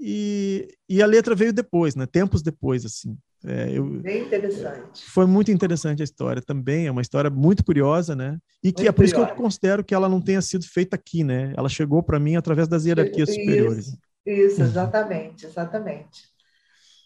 [0.00, 2.06] E, e a letra veio depois, né?
[2.06, 3.16] Tempos depois, assim.
[3.46, 5.04] É, eu, Bem interessante.
[5.04, 8.38] Foi muito interessante a história também, é uma história muito curiosa, né?
[8.62, 10.96] E que muito é por isso que eu considero que ela não tenha sido feita
[10.96, 11.52] aqui, né?
[11.56, 13.96] Ela chegou para mim através das hierarquias isso, superiores.
[14.24, 16.22] Isso, exatamente, exatamente.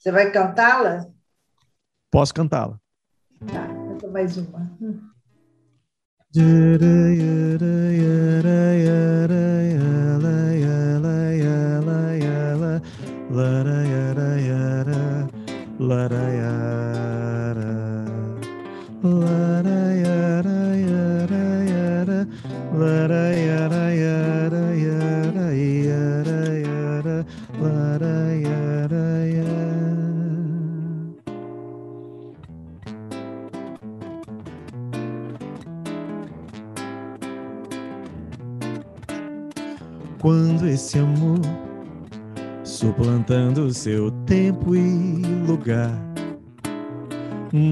[0.00, 1.08] Você vai cantá-la?
[2.10, 2.78] Posso cantá-la.
[3.46, 4.78] Tá, canta mais uma.
[6.36, 6.88] Lara
[15.88, 16.68] lara yara yara.
[40.20, 41.40] Quando esse amor
[42.78, 45.98] suplantando seu tempo e lugar.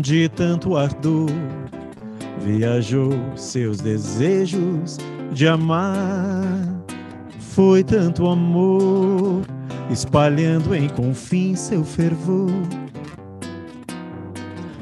[0.02, 1.30] De tanto ardor,
[2.40, 4.98] viajou seus desejos
[5.30, 6.42] de amar.
[7.38, 9.42] Foi tanto amor,
[9.90, 12.50] espalhando em confins seu fervor.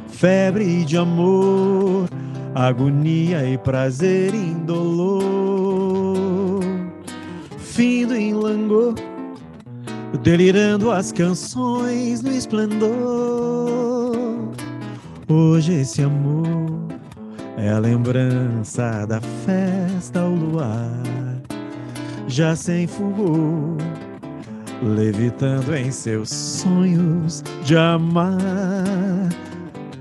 [0.08, 2.08] Febre de amor,
[2.54, 5.34] agonia e prazer indolor.
[7.58, 8.94] Findo em langor
[10.18, 14.14] delirando as canções no esplendor.
[15.28, 16.88] Hoje esse amor
[17.56, 21.02] é a lembrança da festa ao luar,
[22.28, 23.78] já sem fulgor,
[24.82, 29.28] levitando em seus sonhos de amar.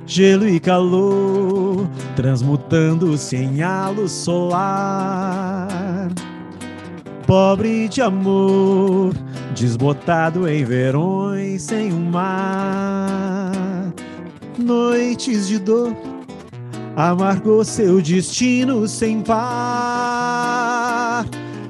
[0.05, 5.69] Gelo e calor, transmutando-se em halo solar.
[7.25, 9.13] Pobre de amor,
[9.63, 13.93] desbotado em verões sem um mar.
[14.57, 15.95] Noites de dor,
[16.97, 19.45] amargou seu destino sem par.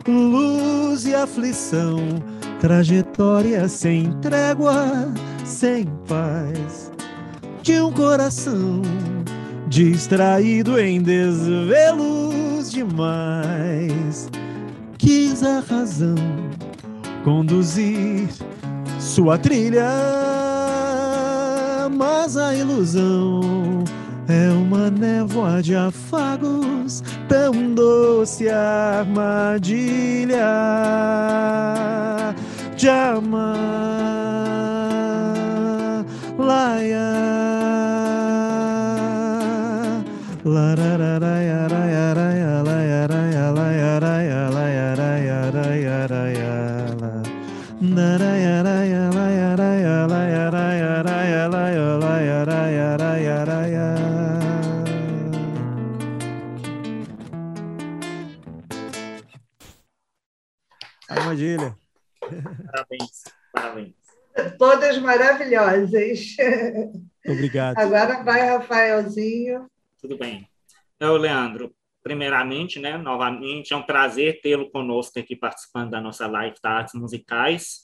[0.08, 1.99] Luz e aflição,
[2.60, 5.13] trajetória sem trégua,
[5.45, 6.91] sem paz.
[7.62, 8.82] De um coração
[9.67, 14.32] distraído em desvelos demais.
[14.97, 16.15] Quis a razão
[17.23, 18.27] conduzir
[18.99, 19.89] sua trilha,
[21.95, 23.83] mas a ilusão
[24.27, 30.43] é uma névoa de afagos, tão doce armadilha
[32.75, 33.53] de amar.
[36.38, 37.23] Laia.
[61.10, 61.76] Armadilha.
[62.72, 63.96] Parabéns, parabéns.
[64.58, 66.38] Todas maravilhosas.
[67.28, 67.78] Obrigado.
[67.78, 69.69] Agora vai, Rafaelzinho.
[70.00, 70.48] Tudo bem.
[71.00, 76.55] Eu, Leandro, primeiramente, né, novamente, é um prazer tê-lo conosco aqui participando da nossa live
[76.55, 77.83] de artes musicais.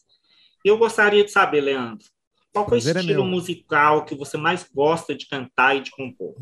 [0.63, 2.05] Eu gostaria de saber, Leandro,
[2.51, 6.35] qual é o é estilo musical que você mais gosta de cantar e de compor?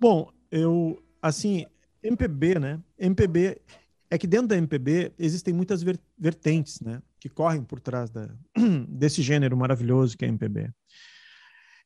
[0.00, 1.66] Bom, eu, assim,
[2.02, 2.80] MPB, né?
[2.98, 3.60] MPB,
[4.10, 7.02] é que dentro da MPB existem muitas ver- vertentes, né?
[7.18, 8.28] Que correm por trás da,
[8.88, 10.70] desse gênero maravilhoso que é MPB.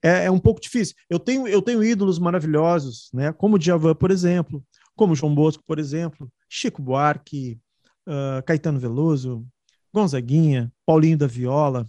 [0.03, 0.95] É, é um pouco difícil.
[1.09, 3.33] Eu tenho, eu tenho ídolos maravilhosos, né?
[3.33, 4.65] Como o Djavan, por exemplo,
[4.97, 7.61] como João Bosco, por exemplo, Chico Buarque,
[8.07, 9.47] ah, Caetano Veloso,
[9.93, 11.87] Gonzaguinha, Paulinho da Viola,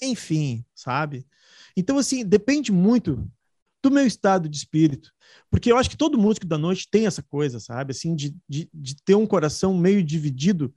[0.00, 1.26] enfim, sabe?
[1.76, 3.28] Então, assim, depende muito
[3.82, 5.12] do meu estado de espírito.
[5.50, 7.92] Porque eu acho que todo músico da noite tem essa coisa, sabe?
[7.92, 10.72] Assim, de, de, de ter um coração meio dividido.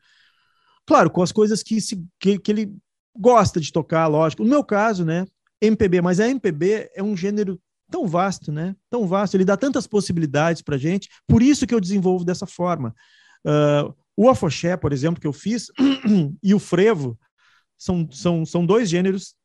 [0.86, 2.76] Claro, com as coisas que, se, que, que ele
[3.16, 4.44] gosta de tocar, lógico.
[4.44, 5.26] No meu caso, né?
[5.66, 8.76] MPB, mas a MPB é um gênero tão vasto, né?
[8.90, 12.96] Tão vasto, ele dá tantas possibilidades pra gente, por isso que eu desenvolvo dessa forma.
[13.46, 15.68] Uh, o afoxé, por exemplo, que eu fiz,
[16.42, 17.20] e o frevo,
[17.78, 19.36] são, são, são dois gêneros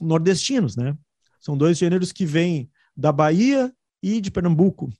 [0.00, 0.96] nordestinos, né?
[1.40, 3.72] São dois gêneros que vêm da Bahia
[4.02, 4.90] e de Pernambuco.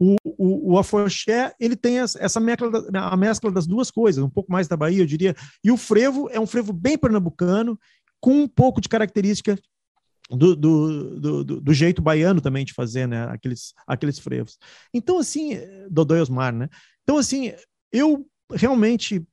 [0.00, 4.50] O, o, o afoxé, ele tem essa mescla, a mescla das duas coisas, um pouco
[4.50, 5.34] mais da Bahia, eu diria.
[5.62, 7.78] E o frevo é um frevo bem pernambucano,
[8.20, 9.58] com um pouco de característica
[10.30, 13.24] do, do, do, do- jeito baiano também de fazer, né?
[13.30, 14.58] Aqueles, aqueles frevos.
[14.92, 15.58] Então, assim,
[15.90, 16.68] Dodô e Osmar, né?
[17.02, 17.52] Então, assim,
[17.92, 19.26] eu realmente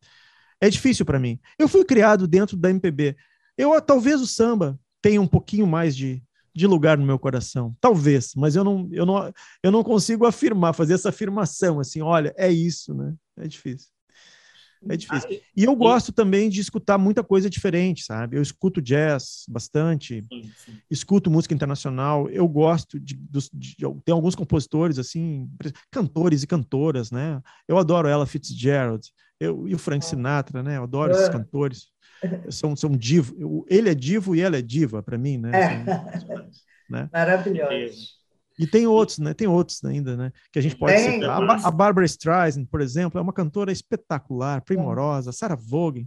[0.62, 1.39] é difícil para mim.
[1.60, 3.15] Eu fui criado dentro da MPB.
[3.58, 8.34] Eu talvez o samba tenha um pouquinho mais de, de lugar no meu coração, talvez,
[8.36, 12.52] mas eu não, eu não, eu não consigo afirmar, fazer essa afirmação assim, olha, é
[12.52, 13.13] isso, né?
[13.38, 13.89] É difícil.
[14.88, 15.29] É difícil.
[15.31, 18.38] Ah, E eu gosto também de escutar muita coisa diferente, sabe?
[18.38, 20.77] Eu escuto jazz bastante, sim, sim.
[20.91, 25.49] escuto música internacional, eu gosto de, dos- de- tem alguns compositores assim,
[25.91, 27.41] cantores e cantoras, né?
[27.67, 29.07] Eu adoro ela Fitzgerald,
[29.39, 30.77] eu, e o Frank Sinatra, né?
[30.77, 31.31] Eu adoro esses Ah.
[31.31, 31.88] cantores.
[32.49, 33.35] São, são divo.
[33.38, 35.51] eu- ele é divo e ela é diva para mim, né?
[35.53, 36.19] É.
[36.19, 36.49] São-
[36.89, 37.09] né?
[37.13, 38.15] Maravilhoso.
[38.58, 39.34] E tem outros, né?
[39.34, 40.32] Tem outros ainda, né?
[40.52, 41.20] Que a gente pode Tem.
[41.20, 41.41] citar.
[41.44, 45.32] A, a Barbara Streisand, por exemplo, é uma cantora espetacular, primorosa.
[45.32, 46.06] Sarah Vaughan.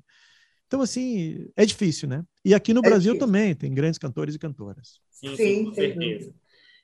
[0.67, 2.25] Então, assim, é difícil, né?
[2.45, 3.27] E aqui no É Brasil difícil.
[3.27, 5.01] também tem grandes cantores e cantoras.
[5.11, 6.35] Sim, sim, Sim, com certeza.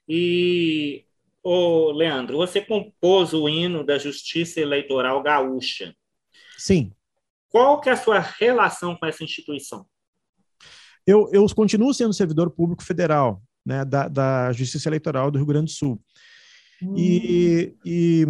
[0.08, 1.04] E,
[1.42, 5.94] ô, Leandro, você compôs o hino da Justiça Eleitoral Gaúcha.
[6.56, 6.92] Sim,
[7.48, 9.86] Qual que é a sua relação com essa instituição?
[11.06, 15.66] eu, eu continuo sendo servidor público federal, né, da, da Justiça Eleitoral do Rio Grande
[15.66, 16.00] do Sul.
[16.96, 18.26] E, e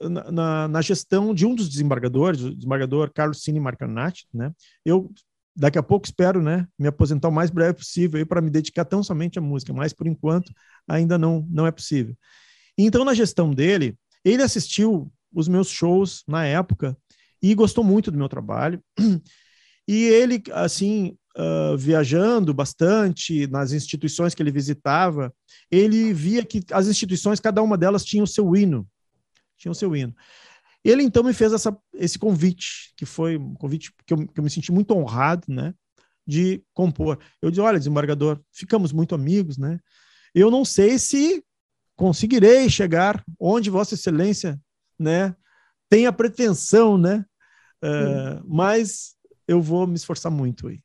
[0.00, 4.52] na, na- na gestão de um dos desembargadores, o desembargador Carlos Cine Marcanati, né,
[4.84, 5.10] eu
[5.54, 9.02] daqui a pouco espero né, me aposentar o mais breve possível para me dedicar tão
[9.02, 10.50] somente à música, mas por enquanto
[10.88, 12.16] ainda não, não é possível.
[12.76, 16.96] Então, na gestão dele, ele assistiu os meus shows na época
[17.42, 18.82] e gostou muito do meu trabalho.
[19.88, 25.34] E ele, assim, ah, viajando bastante nas instituições que ele visitava,
[25.70, 28.86] ele via que as instituições, cada uma delas tinha o seu hino.
[29.56, 30.14] Tinha o seu hino.
[30.84, 34.44] Ele, então, me fez essa, esse convite, que foi um convite que eu, que eu
[34.44, 35.72] me senti muito honrado, né?
[36.26, 37.18] De compor.
[37.40, 39.78] Eu disse: olha, desembargador, ficamos muito amigos, né?
[40.34, 41.42] Eu não sei se
[41.96, 44.60] conseguirei chegar onde Vossa Excelência,
[44.98, 45.34] né?
[45.88, 47.24] Tem a pretensão, né?
[47.82, 49.14] Uh, mas
[49.46, 50.80] eu vou me esforçar muito aí.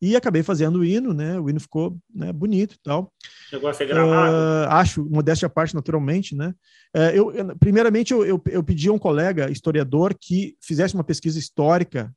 [0.00, 1.38] E acabei fazendo o hino, né?
[1.40, 3.12] O hino ficou né, bonito e tal.
[3.50, 4.32] Chegou a ser gravado?
[4.32, 6.54] Uh, acho, modéstia à parte, naturalmente, né?
[6.96, 11.02] Uh, eu, eu- primeiramente, eu, eu, eu pedi a um colega historiador que fizesse uma
[11.02, 12.14] pesquisa histórica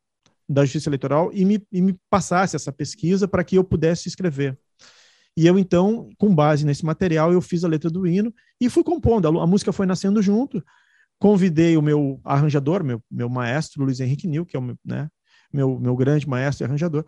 [0.48, 4.58] da Justiça Eleitoral e me, e me passasse essa pesquisa para que eu pudesse escrever.
[5.36, 8.84] E eu, então, com base nesse material, eu fiz a letra do hino e fui
[8.84, 9.28] compondo.
[9.28, 10.64] A, a música foi nascendo junto.
[11.18, 15.08] Convidei o meu arranjador, meu, meu maestro, Luiz Henrique Nil, que é o meu, né,
[15.54, 17.06] meu, meu grande maestro e arranjador,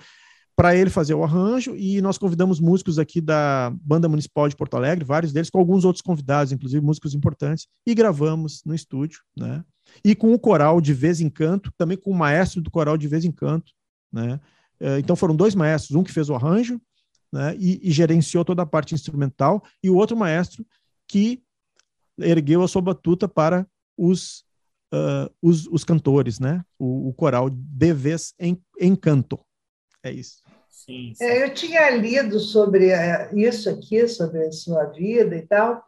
[0.56, 4.76] para ele fazer o arranjo e nós convidamos músicos aqui da Banda Municipal de Porto
[4.76, 9.64] Alegre, vários deles, com alguns outros convidados, inclusive músicos importantes, e gravamos no estúdio, né?
[10.04, 13.08] E com o coral de vez em canto, também com o maestro do coral de
[13.08, 13.72] vez em canto,
[14.12, 14.40] né?
[14.80, 16.80] Eh, Então foram dois maestros, um que fez o arranjo
[17.32, 20.64] né, e, e, gerenciou toda a parte instrumental, e o outro maestro
[21.08, 21.42] que
[22.20, 24.46] ergueu a sua batuta para os,
[24.94, 29.40] uh, os, os, cantores, né, o, o coral de vez em, em canto.
[30.04, 30.44] É isso.
[30.70, 31.24] Sim, sim.
[31.24, 35.84] É, eu tinha lido sobre é, isso aqui, sobre a sua vida e tal,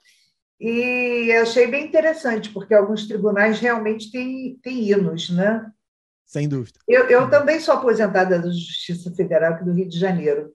[0.60, 5.70] e achei bem interessante, porque alguns tribunais realmente têm, têm hinos, né?
[6.26, 6.80] Sem dúvida.
[6.88, 10.54] Eu, eu também sou aposentada da Justiça Federal aqui do Rio de Janeiro.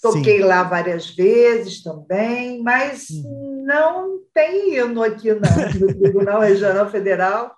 [0.00, 0.44] Toquei Sim.
[0.44, 3.64] lá várias vezes também, mas hum.
[3.66, 7.54] não tem hino aqui no Tribunal Regional Federal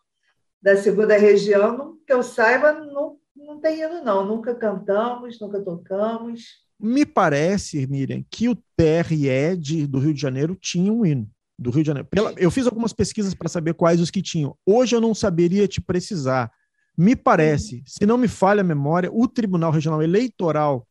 [0.60, 3.16] da Segunda Região, não, que eu saiba, não,
[3.56, 4.24] não tem hino, não.
[4.24, 6.64] Nunca cantamos, nunca tocamos.
[6.78, 11.70] Me parece, Miriam, que o TRE de, do Rio de Janeiro tinha um hino do
[11.70, 12.08] Rio de Janeiro.
[12.10, 14.54] Pela, eu fiz algumas pesquisas para saber quais os que tinham.
[14.64, 16.50] Hoje eu não saberia te precisar.
[16.96, 20.86] Me parece, se não me falha a memória, o Tribunal Regional Eleitoral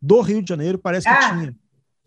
[0.00, 1.56] do Rio de Janeiro parece que ah, tinha.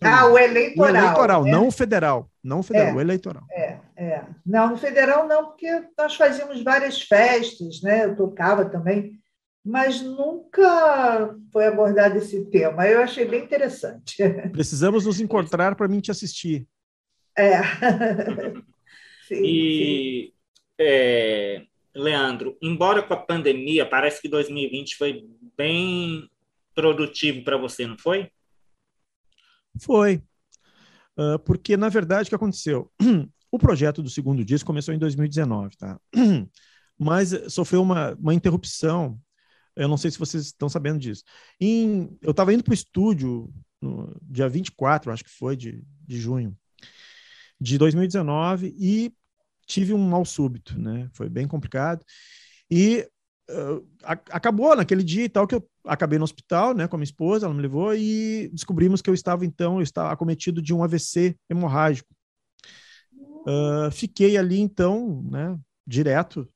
[0.02, 0.86] Ah, o eleitoral.
[0.86, 1.52] O eleitoral, né?
[1.52, 2.30] não o federal.
[2.44, 3.44] Não o federal, é, o eleitoral.
[3.52, 4.24] É, é.
[4.46, 8.06] Não, no federal não, porque nós fazíamos várias festas, né?
[8.06, 9.20] Eu tocava também,
[9.64, 12.88] mas nunca foi abordado esse tema.
[12.88, 14.18] Eu achei bem interessante.
[14.52, 16.68] Precisamos nos encontrar para mim te assistir.
[17.38, 17.62] É.
[19.28, 20.34] sim, e, sim.
[20.80, 26.30] É, Leandro, embora com a pandemia, parece que 2020 foi bem
[26.76, 28.30] produtivo para você, não foi?
[29.80, 30.22] Foi.
[31.18, 32.92] Uh, porque, na verdade, o que aconteceu?
[33.54, 36.02] O projeto do segundo disco começou em 2019, tá?
[36.98, 39.22] Mas sofreu uma, uma interrupção.
[39.76, 41.24] Eu não sei se vocês estão sabendo disso.
[41.60, 46.20] Em, eu estava indo para o estúdio no dia 24, acho que foi, de, de
[46.20, 46.56] junho
[47.60, 49.14] de 2019 e
[49.66, 51.10] tive um mal súbito, né?
[51.14, 52.04] Foi bem complicado.
[52.70, 53.08] E
[53.50, 53.88] uh,
[54.30, 57.46] acabou naquele dia e tal que eu acabei no hospital, né, com a minha esposa,
[57.46, 61.36] ela me levou e descobrimos que eu estava então, eu estava acometido de um AVC
[61.50, 62.14] hemorrágico.
[63.46, 66.50] Uh, fiquei ali então, né, direto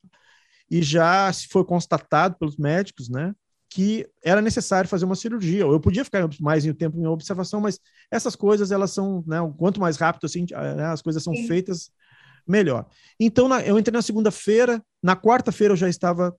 [0.70, 3.34] e já se foi constatado pelos médicos, né,
[3.70, 5.62] que era necessário fazer uma cirurgia.
[5.62, 7.80] Eu podia ficar mais em tempo em observação, mas
[8.12, 11.48] essas coisas elas são, né, quanto mais rápido assim, né, as coisas são Sim.
[11.48, 11.92] feitas,
[12.48, 12.86] melhor.
[13.20, 16.36] Então na, eu entrei na segunda-feira, na quarta-feira eu já estava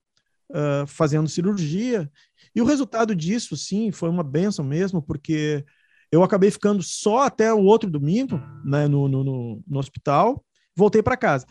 [0.51, 2.09] uh, fazendo cirurgia
[2.55, 5.63] e o resultado disso, sim, foi uma benção mesmo, porque
[6.11, 10.43] eu acabei ficando só até o outro domingo, né, no, no, no, no hospital,
[10.75, 11.45] voltei para casa.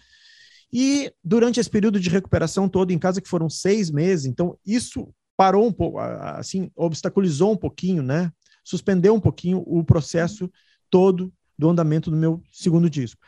[0.73, 5.09] E durante esse período de recuperação todo em casa, que foram seis meses, então isso
[5.37, 8.31] parou um pouco, assim, obstaculizou um pouquinho, né?
[8.65, 10.51] Suspendeu um pouquinho o processo
[10.91, 13.21] todo do andamento do meu segundo disco.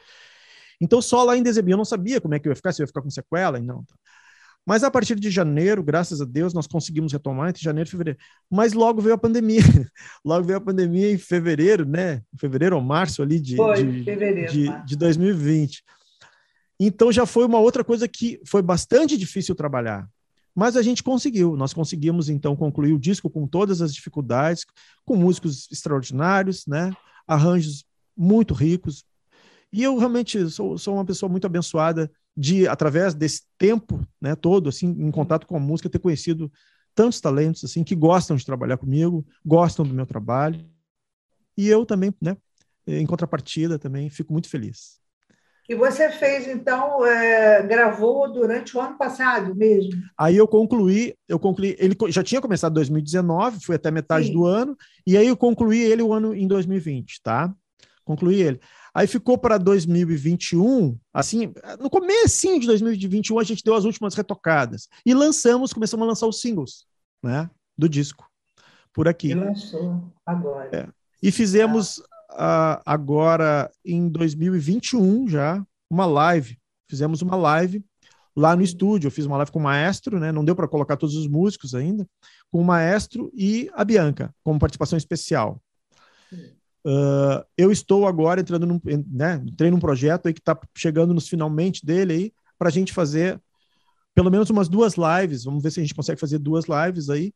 [0.81, 2.81] Então, só lá em dezembro, eu não sabia como é que eu ia ficar, se
[2.81, 3.85] eu ia ficar com sequela, e não.
[4.67, 8.19] Mas a partir de janeiro, graças a Deus, nós conseguimos retomar entre janeiro e fevereiro.
[8.51, 9.61] Mas logo veio a pandemia.
[10.25, 12.23] logo veio a pandemia em fevereiro, né?
[12.33, 15.83] Em fevereiro ou março ali de, foi, de, fevereiro, de, de 2020.
[16.83, 20.09] Então já foi uma outra coisa que foi bastante difícil trabalhar.
[20.55, 24.65] Mas a gente conseguiu, nós conseguimos então concluir o disco com todas as dificuldades,
[25.05, 26.91] com músicos extraordinários, né?
[27.27, 27.85] arranjos
[28.17, 29.05] muito ricos.
[29.71, 34.69] E eu realmente sou, sou uma pessoa muito abençoada de, através desse tempo né, todo,
[34.69, 36.51] assim, em contato com a música, ter conhecido
[36.95, 40.67] tantos talentos assim que gostam de trabalhar comigo, gostam do meu trabalho.
[41.57, 42.37] E eu também, né,
[42.87, 44.99] em contrapartida, também fico muito feliz.
[45.71, 49.93] E você fez, então, é, gravou durante o ano passado mesmo?
[50.19, 54.33] Aí eu concluí, eu concluí, ele já tinha começado em 2019, foi até metade Sim.
[54.33, 57.55] do ano, e aí eu concluí ele o ano em 2020, tá?
[58.05, 58.61] Concluí ele.
[58.93, 64.89] Aí ficou para 2021, assim, no começo de 2021 a gente deu as últimas retocadas
[65.07, 66.85] e lançamos, começamos a lançar os singles,
[67.23, 68.29] né, do disco
[68.93, 69.29] por aqui.
[69.29, 70.69] E lançou agora.
[70.73, 70.89] É.
[71.23, 76.59] E fizemos uh, agora em 2021 já uma live.
[76.89, 77.85] Fizemos uma live
[78.35, 79.09] lá no estúdio.
[79.09, 80.33] Eu fiz uma live com o maestro, né?
[80.33, 82.07] Não deu para colocar todos os músicos ainda,
[82.51, 85.61] com o maestro e a Bianca como participação especial.
[86.85, 91.29] Uh, eu estou agora entrando num, né, entrei num projeto aí que está chegando nos
[91.29, 93.39] finalmente dele aí para a gente fazer
[94.15, 95.45] pelo menos umas duas lives.
[95.45, 97.35] Vamos ver se a gente consegue fazer duas lives aí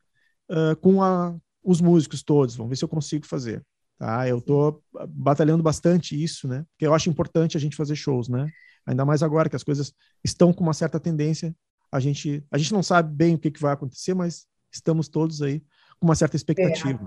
[0.50, 2.56] uh, com a, os músicos todos.
[2.56, 3.62] Vamos ver se eu consigo fazer.
[3.98, 4.28] Tá?
[4.28, 6.64] Eu estou batalhando bastante isso, né?
[6.70, 8.48] Porque eu acho importante a gente fazer shows, né?
[8.86, 9.92] Ainda mais agora que as coisas
[10.22, 11.54] estão com uma certa tendência.
[11.90, 15.40] A gente, a gente não sabe bem o que, que vai acontecer, mas estamos todos
[15.40, 15.60] aí
[15.98, 17.04] com uma certa expectativa.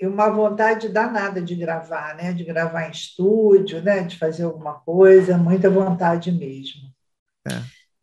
[0.00, 0.04] É.
[0.04, 2.32] E uma vontade danada de gravar, né?
[2.32, 4.04] De gravar em estúdio, né?
[4.04, 6.82] De fazer alguma coisa, muita vontade mesmo.
[7.46, 7.60] É.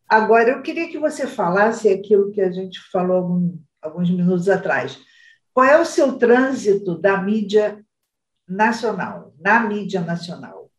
[0.08, 5.00] Agora, eu queria que você falasse aquilo que a gente falou algum, alguns minutos atrás.
[5.52, 7.82] Qual é o seu trânsito da mídia
[8.48, 10.70] nacional, na mídia nacional.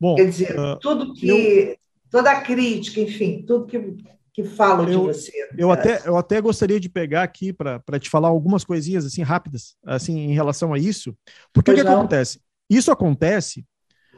[0.00, 1.28] Bom, Quer dizer, uh, tudo que.
[1.28, 1.76] Eu,
[2.10, 3.96] toda a crítica, enfim, tudo que,
[4.32, 5.32] que falam eu, de você.
[5.56, 9.76] Eu até, eu até gostaria de pegar aqui para te falar algumas coisinhas assim rápidas,
[9.84, 11.16] assim, em relação a isso.
[11.52, 12.40] Porque pois o que, que acontece?
[12.68, 13.64] Isso acontece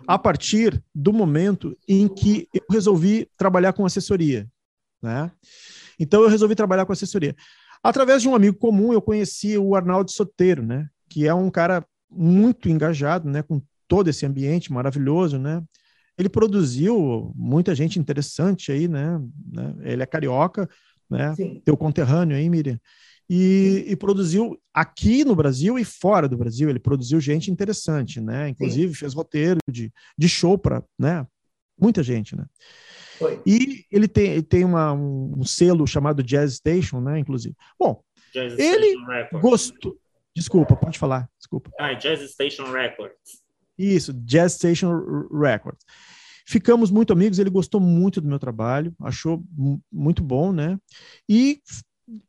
[0.07, 4.49] a partir do momento em que eu resolvi trabalhar com assessoria.
[5.01, 5.31] Né?
[5.99, 7.35] Então, eu resolvi trabalhar com assessoria.
[7.83, 10.89] Através de um amigo comum, eu conheci o Arnaldo Soteiro, né?
[11.09, 11.85] que é um cara
[12.15, 13.43] muito engajado né?
[13.43, 15.39] com todo esse ambiente maravilhoso.
[15.39, 15.63] Né?
[16.19, 19.21] Ele produziu muita gente interessante aí, né?
[19.53, 19.75] né?
[19.81, 20.69] Ele é carioca,
[21.09, 21.35] né?
[21.35, 21.61] Sim.
[21.65, 22.79] Teu conterrâneo aí, Miriam.
[23.29, 26.69] E, e, produziu aqui no Brasil e fora do Brasil.
[26.69, 28.49] Ele produziu gente interessante, né?
[28.49, 28.99] Inclusive Sim.
[28.99, 31.27] fez roteiro de, de show para, né?
[31.81, 32.45] Muita gente, né?
[33.19, 33.41] Foi.
[33.47, 37.19] E ele tem, ele tem uma, um, selo chamado Jazz Station, né?
[37.19, 37.55] Inclusive.
[37.79, 38.03] Bom,
[38.35, 38.97] Jazz ele
[39.41, 39.97] gostou.
[40.35, 41.29] Desculpa, pode falar.
[41.39, 41.71] Desculpa.
[41.79, 43.43] Ah, Jazz Station Records.
[43.79, 44.91] Isso, Jazz Station
[45.31, 45.85] Records.
[46.47, 49.43] Ficamos muito amigos, ele gostou muito do meu trabalho, achou
[49.91, 50.79] muito bom, né?
[51.29, 51.61] E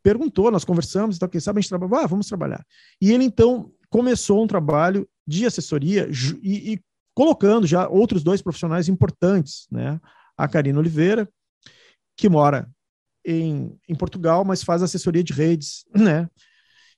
[0.02, 2.66] perguntou, nós conversamos, então, quem sabe a gente trabalha, ah, vamos trabalhar.
[3.02, 6.10] E ele, então, começou um trabalho de assessoria
[6.42, 6.82] e, e
[7.14, 10.00] colocando já outros dois profissionais importantes, né?
[10.38, 11.30] A Karina Oliveira,
[12.16, 12.70] que mora
[13.26, 16.30] em, em Portugal, mas faz assessoria de redes, né?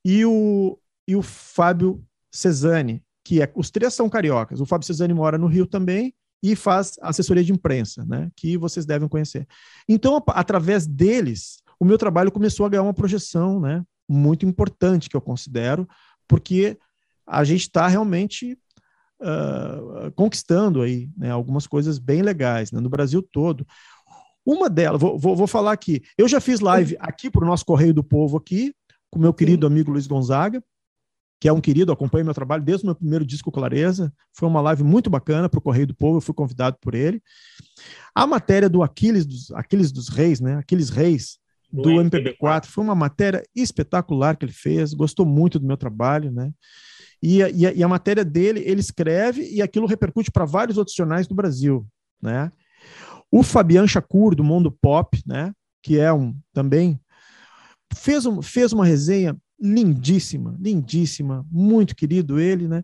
[0.03, 0.78] E o,
[1.08, 4.60] e o Fábio Cesani, que é, os três são cariocas.
[4.60, 8.30] O Fábio Cesani mora no Rio também e faz assessoria de imprensa, né?
[8.36, 9.47] Que vocês devem conhecer.
[9.88, 13.84] Então, através deles, o meu trabalho começou a ganhar uma projeção, né?
[14.08, 15.88] Muito importante que eu considero,
[16.28, 16.78] porque
[17.26, 18.58] a gente está realmente
[19.22, 23.66] uh, conquistando aí né, algumas coisas bem legais né, no Brasil todo.
[24.45, 26.03] Uma delas, vou, vou, vou falar aqui.
[26.16, 28.74] Eu já fiz live aqui para o nosso Correio do Povo aqui,
[29.10, 30.64] com meu querido amigo Luiz Gonzaga,
[31.40, 34.12] que é um querido, acompanha meu trabalho desde o meu primeiro disco Clareza.
[34.34, 37.22] Foi uma live muito bacana para o Correio do Povo, eu fui convidado por ele.
[38.14, 40.56] A matéria do Aquiles dos, Aquiles dos Reis, né?
[40.56, 41.38] Aquiles Reis,
[41.72, 42.66] do MPB4.
[42.66, 46.52] Foi uma matéria espetacular que ele fez, gostou muito do meu trabalho, né?
[47.22, 50.96] E a, e e a matéria dele, ele escreve e aquilo repercute para vários outros
[50.96, 51.86] jornais do Brasil,
[52.22, 52.52] né?
[53.32, 55.54] O Fabian Chacur, do Mundo Pop, né?
[55.82, 57.00] Que é um também
[57.94, 62.84] fez, um, fez uma resenha lindíssima, lindíssima, muito querido ele, né?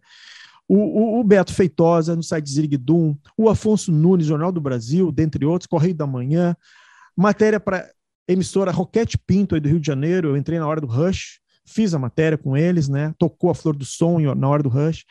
[0.67, 5.45] O, o, o, Beto Feitosa, no site Ziriguidum, o Afonso Nunes, Jornal do Brasil, dentre
[5.45, 6.55] outros, Correio da Manhã,
[7.15, 7.89] matéria para
[8.26, 11.93] emissora Roquete Pinto, aí do Rio de Janeiro, eu entrei na hora do Rush, fiz
[11.93, 13.13] a matéria com eles, né?
[13.17, 15.03] Tocou a Flor do Som na hora do Rush.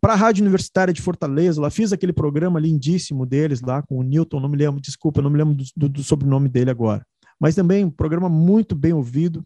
[0.00, 4.02] Para a Rádio Universitária de Fortaleza, lá fiz aquele programa lindíssimo deles lá com o
[4.02, 7.04] Newton, não me lembro, desculpa, não me lembro do, do, do sobrenome dele agora.
[7.40, 9.44] Mas também um programa muito bem ouvido.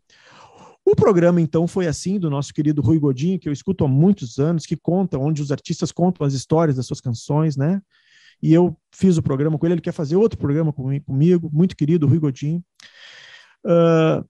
[0.87, 4.39] O programa, então, foi assim, do nosso querido Rui Godinho, que eu escuto há muitos
[4.39, 7.83] anos, que conta, onde os artistas contam as histórias das suas canções, né?
[8.43, 12.07] e eu fiz o programa com ele, ele quer fazer outro programa comigo, muito querido,
[12.07, 12.63] Rui Godinho.
[13.65, 14.27] Uh,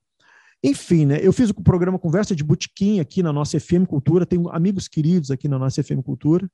[0.62, 4.48] enfim, né, eu fiz o programa Conversa de Botequim aqui na nossa FM Cultura, tenho
[4.48, 6.50] amigos queridos aqui na nossa FM Cultura,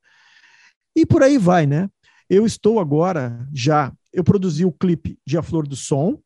[0.95, 1.89] e por aí vai, né?
[2.29, 6.21] Eu estou agora já, eu produzi o clipe de A Flor do Som,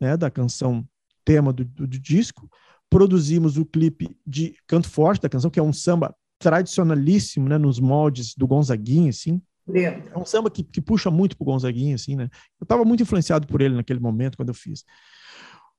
[0.00, 0.86] né, da canção
[1.24, 2.48] tema do, do, do disco,
[2.92, 7.80] produzimos o clipe de Canto Forte da canção, que é um samba tradicionalíssimo, né, nos
[7.80, 9.40] moldes do Gonzaguinha, assim,
[10.12, 12.28] é um samba que, que puxa muito pro Gonzaguinha, assim, né?
[12.60, 14.84] Eu estava muito influenciado por ele naquele momento, quando eu fiz.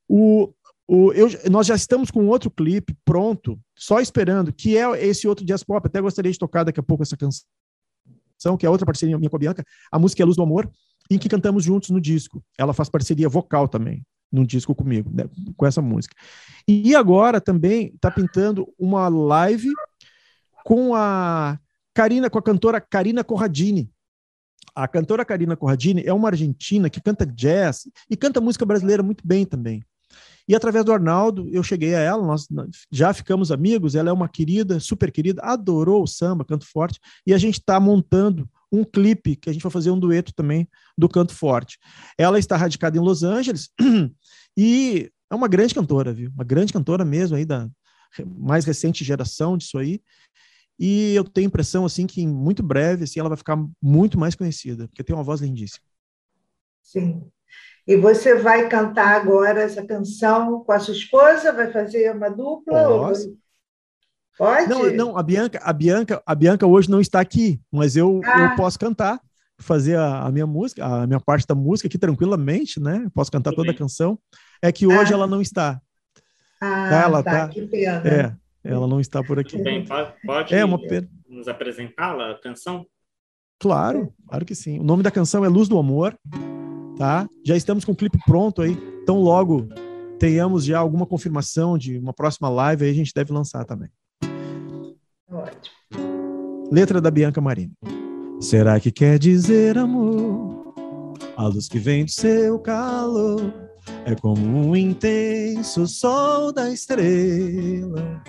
[0.08, 0.54] O,
[0.88, 5.46] o, eu, nós já estamos com outro clipe pronto, só esperando, que é esse outro
[5.46, 5.86] jazz pop.
[5.86, 9.36] Até gostaria de tocar daqui a pouco essa canção, que é outra parceria minha com
[9.36, 9.64] a Bianca.
[9.92, 10.72] A música é Luz do Amor,
[11.12, 12.42] em que cantamos juntos no disco.
[12.58, 14.04] Ela faz parceria vocal também
[14.34, 15.26] no disco comigo, né,
[15.56, 16.16] com essa música.
[16.68, 19.70] E agora também está pintando uma live
[20.66, 21.60] com a
[21.94, 23.92] Karina, com a cantora Karina Corradini.
[24.76, 29.26] A cantora Karina Corradini é uma argentina que canta jazz e canta música brasileira muito
[29.26, 29.84] bem também.
[30.48, 32.48] E através do Arnaldo, eu cheguei a ela, nós
[32.92, 37.34] já ficamos amigos, ela é uma querida, super querida, adorou o samba, canto forte, e
[37.34, 40.68] a gente está montando um clipe que a gente vai fazer um dueto também
[40.98, 41.78] do canto forte.
[42.18, 43.70] Ela está radicada em Los Angeles
[44.58, 46.32] e é uma grande cantora, viu?
[46.32, 47.70] Uma grande cantora mesmo aí da
[48.26, 50.02] mais recente geração disso aí.
[50.80, 54.20] E eu tenho a impressão assim que em muito breve assim ela vai ficar muito
[54.20, 55.86] mais conhecida, porque tem uma voz lindíssima.
[56.82, 57.24] Sim.
[57.86, 61.52] E você vai cantar agora essa canção com a sua esposa?
[61.52, 62.88] Vai fazer uma dupla?
[62.88, 63.38] Posso.
[64.38, 64.68] Pode?
[64.68, 68.50] Não, não, a Bianca, a Bianca, a Bianca hoje não está aqui, mas eu, ah.
[68.50, 69.20] eu posso cantar,
[69.60, 73.08] fazer a, a, minha música, a minha parte da música aqui tranquilamente, né?
[73.14, 74.18] Posso cantar toda a canção.
[74.62, 75.16] É que hoje ah.
[75.16, 75.80] ela não está.
[76.60, 78.02] Ah, ela tá, tá, que pena.
[78.06, 79.62] É, Ela não está por aqui.
[79.62, 81.10] Bem, pode, pode é uma pena.
[81.28, 82.86] nos apresentá-la, a canção?
[83.60, 84.80] Claro, claro que sim.
[84.80, 86.18] O nome da canção é Luz do Amor,
[86.98, 87.28] tá?
[87.46, 88.76] Já estamos com o clipe pronto aí,
[89.06, 89.68] tão logo
[90.24, 93.90] tenhamos já alguma confirmação de uma próxima live, aí a gente deve lançar também.
[95.34, 96.70] Ótimo.
[96.72, 97.74] Letra da Bianca Marini.
[98.40, 100.74] Será que quer dizer amor?
[101.36, 103.54] A luz que vem do seu calor
[104.06, 108.22] é como um intenso sol da estrela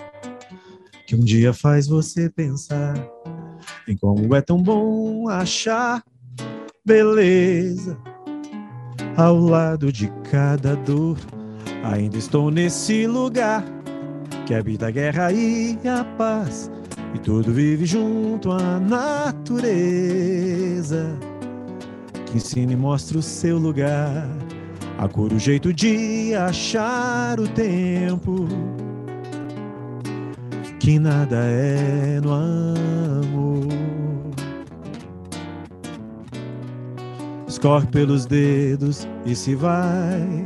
[1.07, 2.95] que um dia faz você pensar
[3.87, 6.03] em como é tão bom achar
[6.85, 7.99] beleza
[9.17, 11.19] ao lado de cada dor.
[11.85, 13.65] Ainda estou nesse lugar
[14.47, 16.71] que habita a guerra e a paz,
[17.15, 19.95] e tudo vive junto à natureza
[22.27, 24.29] que ensina e mostra o seu lugar.
[24.99, 28.49] A cor, o jeito de achar o tempo
[30.81, 33.69] que nada é no amor.
[37.47, 40.45] Escorre pelos dedos e se vai.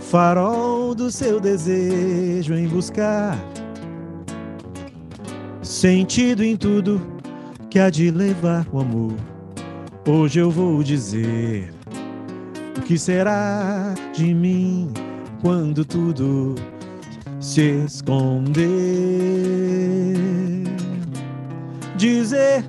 [0.00, 3.36] Farol do seu desejo em buscar
[5.76, 7.06] sentido em tudo
[7.68, 9.12] que há de levar o amor.
[10.08, 11.70] Hoje eu vou dizer
[12.78, 14.90] o que será de mim
[15.42, 16.54] quando tudo
[17.38, 18.64] se esconder.
[21.96, 22.64] Dizer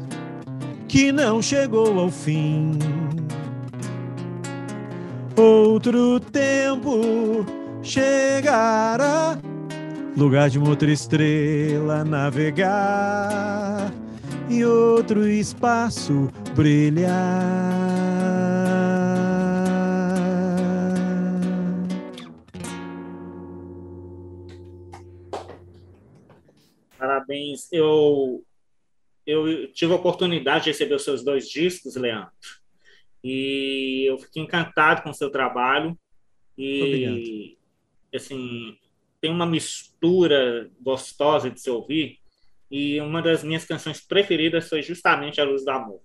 [0.90, 2.78] que não chegou ao fim.
[5.38, 7.46] Outro tempo
[7.82, 9.38] chegará,
[10.18, 13.94] lugar de uma outra estrela navegar
[14.50, 17.14] e outro espaço brilhar.
[26.98, 27.72] Parabéns.
[27.72, 28.44] Eu,
[29.24, 32.32] eu tive a oportunidade de receber os seus dois discos, Leandro.
[33.24, 35.96] E eu fiquei encantado com o seu trabalho.
[36.58, 37.58] E, Obrigado.
[38.16, 38.78] assim,
[39.28, 42.18] tem uma mistura gostosa de se ouvir.
[42.72, 46.00] E uma das minhas canções preferidas foi justamente A Luz do Amor.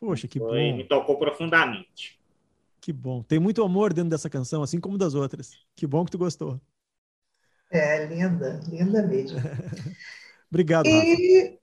[0.00, 0.76] Poxa, que Foi, bom.
[0.76, 2.20] me tocou profundamente.
[2.80, 3.22] Que bom.
[3.22, 5.52] Tem muito amor dentro dessa canção, assim como das outras.
[5.76, 6.60] Que bom que tu gostou.
[7.70, 9.38] É, linda, linda mesmo.
[10.50, 11.06] Obrigado, Rafa.
[11.06, 11.58] E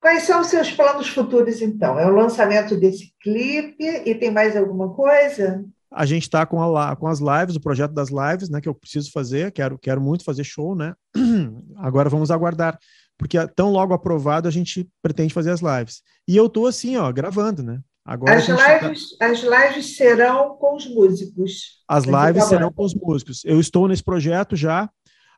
[0.00, 1.98] quais são os seus planos futuros, então?
[1.98, 5.62] É o lançamento desse clipe e tem mais alguma coisa?
[5.94, 8.60] A gente está com, a com as lives, o projeto das lives, né?
[8.60, 9.52] Que eu preciso fazer.
[9.52, 10.94] Quero, quero muito fazer show, né?
[11.76, 12.78] Agora vamos aguardar.
[13.18, 16.02] Porque tão logo aprovado, a gente pretende fazer as lives.
[16.26, 17.80] E eu tô assim, ó, gravando, né?
[18.04, 21.82] Agora As tá- lives, as lives serão com os músicos.
[21.86, 23.44] As lives serão com os músicos.
[23.44, 24.90] Eu estou nesse projeto já,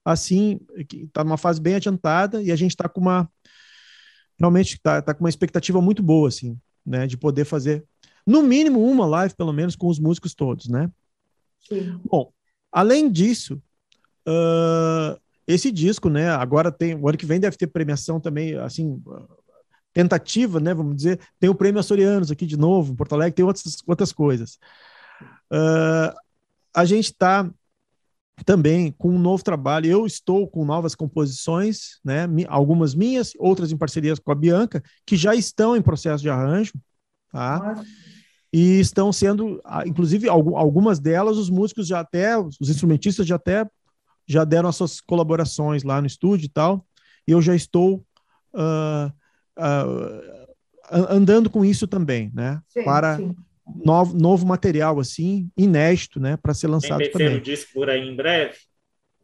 [0.03, 0.59] assim,
[0.93, 3.29] está numa fase bem adiantada e a gente está com uma
[4.39, 7.85] realmente está tá com uma expectativa muito boa, assim, né, de poder fazer
[8.27, 10.91] no mínimo uma live, pelo menos, com os músicos todos, né?
[11.69, 12.01] Sim.
[12.05, 12.33] Bom,
[12.73, 13.61] além disso,
[14.27, 16.31] ah, esse disco, né?
[16.31, 19.03] Agora tem o ano que vem deve ter premiação também, assim,
[19.93, 20.73] tentativa, né?
[20.73, 24.13] Vamos dizer, tem o prêmio Açorianos aqui de novo, em Porto Alegre, tem outras, outras
[24.13, 24.59] coisas.
[25.51, 26.15] Ah,
[26.75, 27.49] a gente está
[28.45, 29.87] também com um novo trabalho.
[29.87, 32.27] Eu estou com novas composições, né?
[32.49, 36.73] Algumas minhas, outras em parcerias com a Bianca, que já estão em processo de arranjo,
[37.35, 37.59] tá?
[37.59, 37.85] Nossa,
[38.53, 43.35] e estão sendo, ah, inclusive, algu- algumas delas, os músicos já até, os instrumentistas já
[43.35, 43.67] até
[44.27, 46.87] já deram as suas colaborações lá no estúdio e tal,
[47.27, 48.05] e eu já estou
[48.55, 49.13] ah,
[50.91, 52.61] an- andando com isso também, né?
[52.69, 53.35] sim, para sim.
[53.85, 56.37] novo, novo material, assim, inédito, né?
[56.37, 57.43] Para ser Tem lançado terceiro também.
[57.43, 58.57] disco por aí em breve?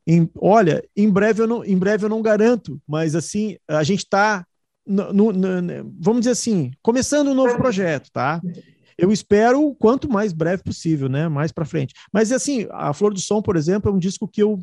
[0.07, 4.01] Em- olha, em breve eu não, em breve eu não garanto, mas assim, a gente
[4.01, 4.45] está,
[4.87, 8.41] vamos dizer assim, começando um novo projeto, tá?
[9.01, 11.27] Eu espero o quanto mais breve possível, né?
[11.27, 11.95] Mais para frente.
[12.13, 14.59] Mas assim, a Flor do Som, por exemplo, é um disco que eu,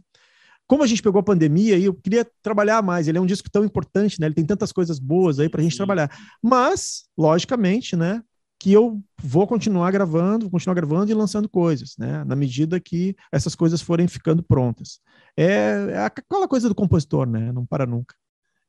[0.67, 3.07] como a gente pegou a pandemia, e eu queria trabalhar mais.
[3.07, 4.27] Ele é um disco tão importante, né?
[4.27, 5.77] Ele tem tantas coisas boas aí para a gente Sim.
[5.77, 6.11] trabalhar.
[6.41, 8.21] Mas, logicamente, né?
[8.59, 12.23] Que eu vou continuar gravando, vou continuar gravando e lançando coisas, né?
[12.23, 14.99] Na medida que essas coisas forem ficando prontas.
[15.35, 17.51] É, é aquela coisa do compositor, né?
[17.51, 18.13] Não para nunca.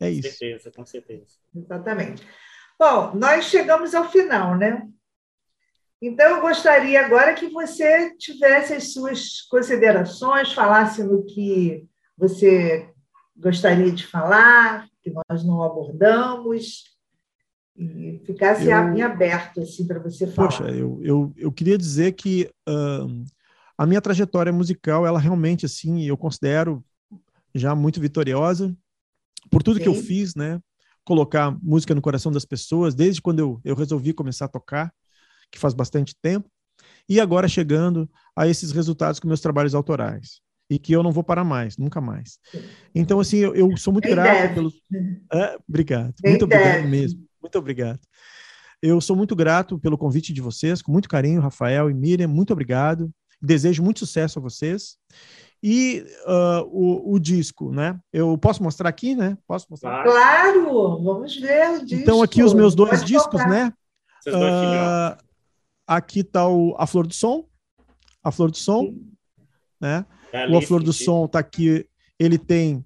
[0.01, 0.22] É Com isso.
[0.22, 1.26] certeza, com certeza.
[1.55, 2.26] Exatamente.
[2.78, 4.86] Bom, nós chegamos ao final, né?
[6.01, 11.84] Então, eu gostaria agora que você tivesse as suas considerações, falasse no que
[12.16, 12.88] você
[13.36, 16.84] gostaria de falar, que nós não abordamos,
[17.76, 20.49] e ficasse Eu- em aberto assim, para você falar.
[20.49, 23.24] Poxa, eu, eu, eu queria dizer que ahn,
[23.76, 26.84] a minha trajetória musical, ela realmente, assim, eu considero
[27.55, 28.76] já muito vitoriosa,
[29.51, 30.61] por tudo que eu fiz, né?
[31.05, 34.93] Colocar música no coração das pessoas, desde quando eu, eu resolvi começar a tocar,
[35.51, 36.51] que faz bastante tempo,
[37.09, 40.41] e agora chegando a esses resultados com meus trabalhos autorais.
[40.70, 42.39] E que eu não vou parar mais, nunca mais.
[42.95, 44.55] Então, assim, eu, eu sou muito Bem grato deve.
[44.55, 44.72] pelo.
[45.32, 46.14] É, obrigado.
[46.20, 46.62] Bem muito deve.
[46.62, 47.24] obrigado mesmo.
[47.41, 48.01] Muito obrigado.
[48.82, 52.53] Eu sou muito grato pelo convite de vocês, com muito carinho, Rafael e Miriam, muito
[52.53, 53.11] obrigado.
[53.41, 54.97] Desejo muito sucesso a vocês.
[55.62, 57.98] E uh, o, o, disco, né?
[58.12, 59.36] Eu posso mostrar aqui, né?
[59.46, 60.04] Posso mostrar?
[60.04, 62.02] Claro, vamos ver o disco.
[62.02, 63.48] Então, aqui os meus dois Pode discos, tocar.
[63.48, 63.72] né?
[64.28, 65.16] Uh,
[65.86, 66.42] aqui está
[66.76, 67.44] a Flor do Som,
[68.22, 69.11] a Flor do Som, Sim.
[69.80, 70.06] né?
[70.50, 71.88] o A Flor do Som está aqui,
[72.18, 72.84] ele tem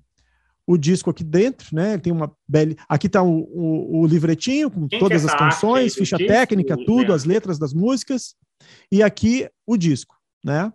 [0.66, 1.94] o disco aqui dentro, né?
[1.94, 2.74] Ele tem uma bela.
[2.88, 7.08] Aqui está o, o, o, livretinho com Quem todas as canções, ficha disco, técnica, tudo,
[7.08, 7.14] né?
[7.14, 8.34] as letras das músicas.
[8.90, 10.72] E aqui o disco, né?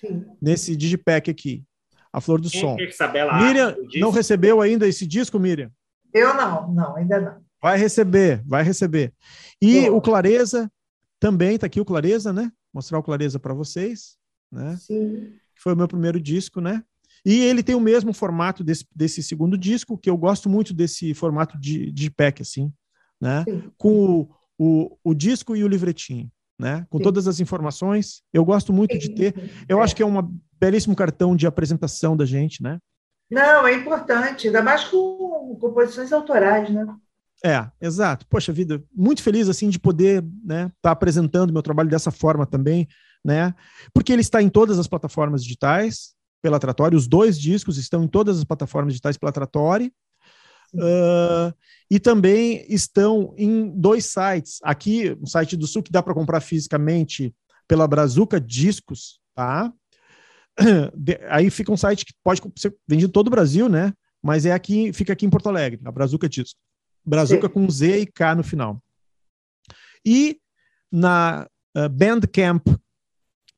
[0.00, 0.24] Sim.
[0.40, 1.64] Nesse digipack aqui,
[2.12, 2.76] a Flor do Quem Som.
[2.76, 5.70] Miriam, não recebeu ainda esse disco, Miriam?
[6.12, 7.46] Eu não, não, ainda não.
[7.60, 9.12] Vai receber, vai receber.
[9.60, 10.70] E o Clareza
[11.18, 12.50] também está aqui o Clareza, né?
[12.72, 14.16] Mostrar o Clareza para vocês,
[14.52, 14.76] né?
[14.76, 15.32] Sim.
[15.58, 16.82] Foi o meu primeiro disco, né?
[17.24, 21.12] E ele tem o mesmo formato desse, desse segundo disco, que eu gosto muito desse
[21.12, 22.72] formato de, de pack, assim,
[23.20, 23.42] né?
[23.44, 23.70] Sim.
[23.76, 26.86] Com o, o, o, disco e o livretinho, né?
[26.90, 27.04] Com Sim.
[27.04, 28.22] todas as informações.
[28.32, 29.34] Eu gosto muito de ter.
[29.68, 29.82] Eu é.
[29.82, 32.78] acho que é um belíssimo cartão de apresentação da gente, né?
[33.30, 36.86] Não, é importante, ainda mais com composições autorais, né?
[37.44, 38.26] É, exato.
[38.28, 42.46] Poxa vida, muito feliz assim de poder, né, estar tá apresentando meu trabalho dessa forma
[42.46, 42.88] também,
[43.24, 43.54] né?
[43.92, 46.96] Porque ele está em todas as plataformas digitais, pela Tratório.
[46.96, 49.90] Os dois discos estão em todas as plataformas digitais pela Tratório.
[50.74, 51.54] Uh,
[51.90, 54.58] e também estão em dois sites.
[54.62, 57.34] Aqui, o site do Sul, que dá para comprar fisicamente
[57.68, 59.72] pela Brazuca Discos, tá?
[61.30, 63.92] Aí fica um site que pode ser vendido todo o Brasil, né?
[64.22, 66.56] Mas é aqui, fica aqui em Porto Alegre, a Brazuca Discos.
[67.04, 67.52] Brazuca Sim.
[67.52, 68.82] com Z e K no final.
[70.04, 70.40] E
[70.90, 71.46] na
[71.76, 72.66] uh, Bandcamp,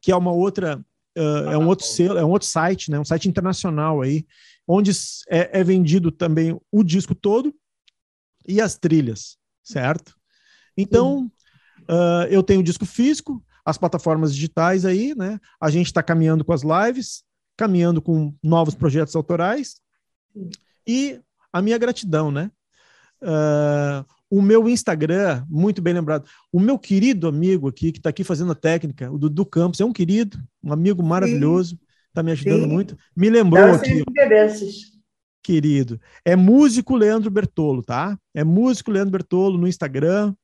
[0.03, 0.79] que é uma outra
[1.17, 2.99] uh, é um outro selo, é um outro site, né?
[2.99, 4.27] Um site internacional aí,
[4.69, 4.91] onde
[5.31, 7.55] é, é vendido também o disco todo
[8.47, 10.15] e as trilhas, certo?
[10.77, 11.33] Então,
[11.89, 15.41] uh, eu tenho o disco físico, as plataformas digitais aí, né?
[15.61, 17.25] A gente está caminhando com as lives,
[17.57, 19.81] caminhando com novos projetos autorais
[20.87, 21.19] e
[21.53, 22.51] a minha gratidão, né?
[23.23, 26.29] Uh, o meu Instagram, muito bem lembrado.
[26.53, 29.85] O meu querido amigo aqui, que está aqui fazendo a técnica, o Dudu Campos, é
[29.85, 31.79] um querido, um amigo maravilhoso,
[32.09, 32.69] está me ajudando Sim.
[32.69, 32.97] muito.
[33.17, 34.05] Me lembrou aqui.
[35.43, 36.01] Querido.
[36.25, 38.19] É músico Leandro Bertolo, tá?
[38.35, 40.35] É músico Leandro Bertolo no Instagram.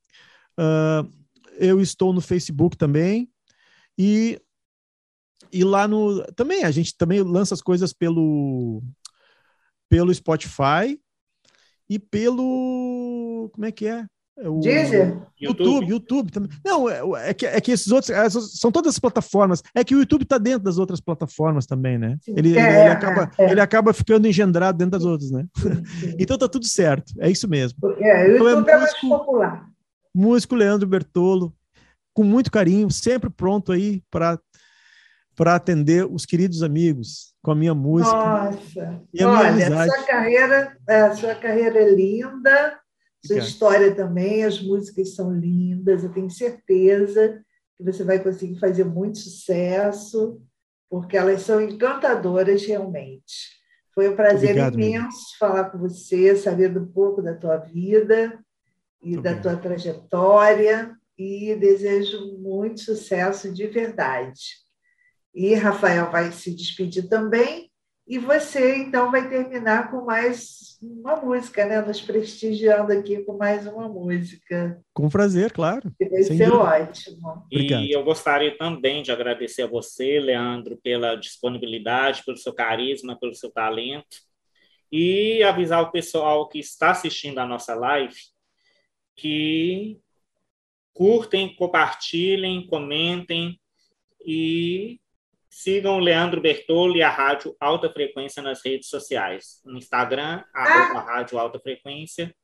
[0.58, 1.10] Uh,
[1.58, 3.28] eu estou no Facebook também.
[3.98, 4.40] E,
[5.52, 6.24] e lá no.
[6.32, 8.82] Também, a gente também lança as coisas pelo,
[9.88, 10.98] pelo Spotify
[11.88, 13.50] e pelo.
[13.52, 14.06] Como é que é?
[14.36, 15.16] É o, Deezer?
[15.40, 16.50] YouTube, YouTube também.
[16.64, 18.10] Não, é, é, que, é que esses outros.
[18.10, 19.62] Essas, são todas as plataformas.
[19.74, 22.18] É que o YouTube está dentro das outras plataformas também, né?
[22.26, 23.50] Ele, é, ele, acaba, é.
[23.50, 25.46] ele acaba ficando engendrado dentro das outras, né?
[26.18, 27.12] então tá tudo certo.
[27.20, 27.78] É isso mesmo.
[27.98, 29.66] É, o então, YouTube é, músico, é mais popular.
[30.12, 31.54] Músico Leandro Bertolo,
[32.12, 34.38] com muito carinho, sempre pronto aí para
[35.36, 38.14] para atender os queridos amigos com a minha música.
[38.14, 42.78] Nossa, e a olha, minha a sua carreira, a sua carreira é linda,
[43.26, 47.42] sua história também, as músicas são lindas, eu tenho certeza
[47.76, 50.40] que você vai conseguir fazer muito sucesso,
[50.88, 53.54] porque elas são encantadoras realmente.
[53.94, 58.38] Foi um prazer Obrigado, imenso falar com você, saber um pouco da tua vida
[59.02, 64.64] e da tua trajetória, e desejo muito sucesso de verdade.
[65.34, 67.70] E Rafael vai se despedir também.
[68.06, 71.80] E você, então, vai terminar com mais uma música, né?
[71.80, 74.78] Nos prestigiando aqui com mais uma música.
[74.92, 75.90] Com prazer, claro.
[75.98, 76.64] Que vai Sem ser dúvida.
[76.64, 77.46] ótimo.
[77.50, 83.34] E eu gostaria também de agradecer a você, Leandro, pela disponibilidade, pelo seu carisma, pelo
[83.34, 84.18] seu talento.
[84.92, 88.14] E avisar o pessoal que está assistindo a nossa live
[89.16, 89.98] que
[90.92, 93.58] curtem, compartilhem, comentem
[94.24, 95.00] e
[95.56, 99.60] Sigam o Leandro Bertolo e a Rádio Alta Frequência nas redes sociais.
[99.64, 101.14] No Instagram, arroba ah.
[101.14, 102.34] Rádio Alta Frequência.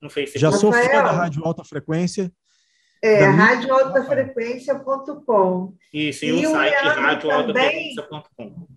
[0.00, 0.38] No Facebook.
[0.38, 2.30] Já sou fã da Rádio Alta Frequência.
[3.02, 5.74] É, radioaltafrequência.com.
[5.92, 8.68] Isso, e, e o, o site radioaltafrequência.com.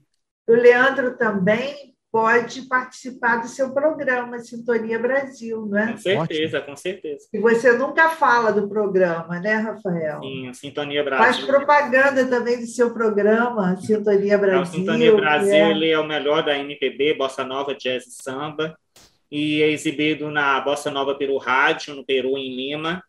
[0.47, 5.91] O Leandro também pode participar do seu programa Sintonia Brasil, não é?
[5.93, 6.71] Com certeza, Ótimo.
[6.71, 7.27] com certeza.
[7.33, 10.19] E você nunca fala do programa, né, Rafael?
[10.21, 11.25] Sim, Sintonia Brasil.
[11.25, 14.61] Faz propaganda também do seu programa, Sintonia Brasil.
[14.61, 15.71] O Sintonia Brasil é...
[15.71, 18.77] Ele é o melhor da MPB, Bossa Nova, Jazz e Samba,
[19.31, 23.01] e é exibido na Bossa Nova Peru Rádio, no Peru, em Lima,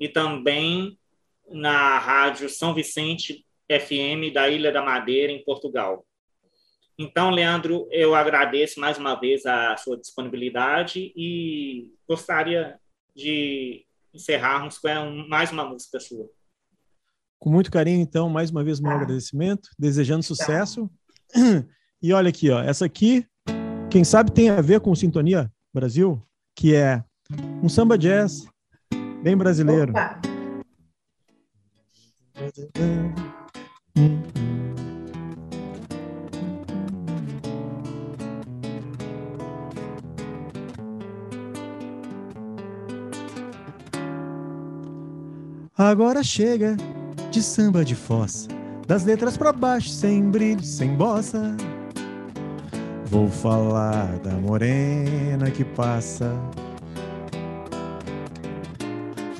[0.00, 0.98] e também
[1.48, 6.04] na Rádio São Vicente FM da Ilha da Madeira, em Portugal.
[6.98, 12.78] Então, Leandro, eu agradeço mais uma vez a sua disponibilidade e gostaria
[13.14, 13.84] de
[14.14, 14.88] encerrarmos com
[15.28, 16.26] mais uma música sua.
[17.38, 18.96] Com muito carinho, então, mais uma vez, meu tá.
[18.96, 20.28] agradecimento, desejando tá.
[20.28, 20.90] sucesso.
[22.02, 23.26] E olha aqui, ó, essa aqui,
[23.90, 26.22] quem sabe tem a ver com Sintonia Brasil,
[26.54, 27.02] que é
[27.62, 28.46] um samba jazz
[29.22, 29.92] bem brasileiro.
[29.92, 30.20] Opa.
[45.78, 46.74] Agora chega
[47.30, 48.48] de samba de fossa,
[48.86, 51.54] das letras para baixo, sem brilho, sem bossa.
[53.10, 56.32] Vou falar da morena que passa.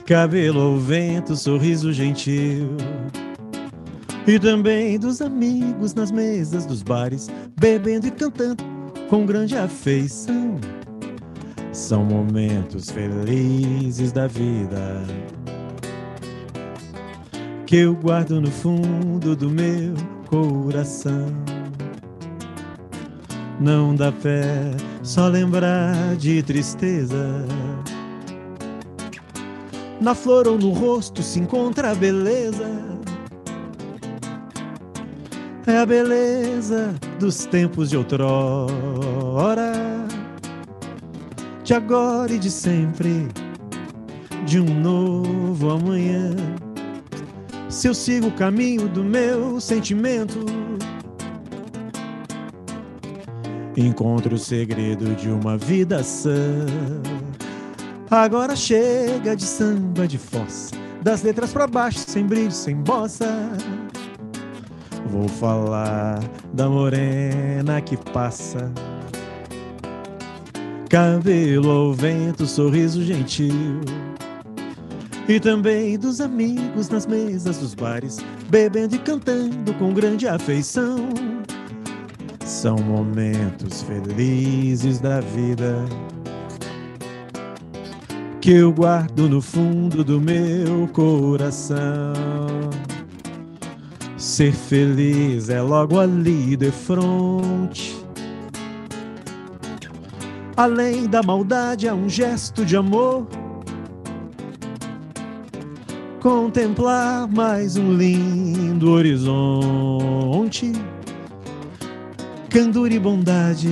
[0.04, 2.76] Cabelo ao vento, sorriso gentil.
[4.26, 8.62] E também dos amigos nas mesas dos bares, bebendo e cantando
[9.08, 10.60] com grande afeição.
[11.72, 15.02] São momentos felizes da vida
[17.66, 19.92] que eu guardo no fundo do meu
[20.28, 21.32] coração.
[23.60, 24.70] Não dá pé
[25.02, 27.44] só lembrar de tristeza.
[30.00, 32.70] Na flor ou no rosto se encontra a beleza.
[35.66, 39.72] É a beleza dos tempos de outrora,
[41.64, 43.26] de agora e de sempre,
[44.44, 46.30] de um novo amanhã
[47.76, 50.38] se eu sigo o caminho do meu sentimento.
[53.76, 56.64] Encontro o segredo de uma vida sã.
[58.10, 63.28] Agora chega de samba de fossa, das letras para baixo, sem brilho, sem bossa.
[65.10, 66.20] Vou falar
[66.54, 68.72] da morena que passa.
[70.88, 73.82] Cabelo ao vento, sorriso gentil
[75.28, 78.18] e também dos amigos nas mesas dos bares,
[78.48, 81.08] bebendo e cantando com grande afeição.
[82.44, 85.84] São momentos felizes da vida
[88.40, 92.14] que eu guardo no fundo do meu coração.
[94.16, 97.96] Ser feliz é logo ali de frente.
[100.56, 103.26] Além da maldade, há um gesto de amor
[106.26, 110.72] contemplar mais um lindo horizonte.
[112.50, 113.68] Candor e bondade,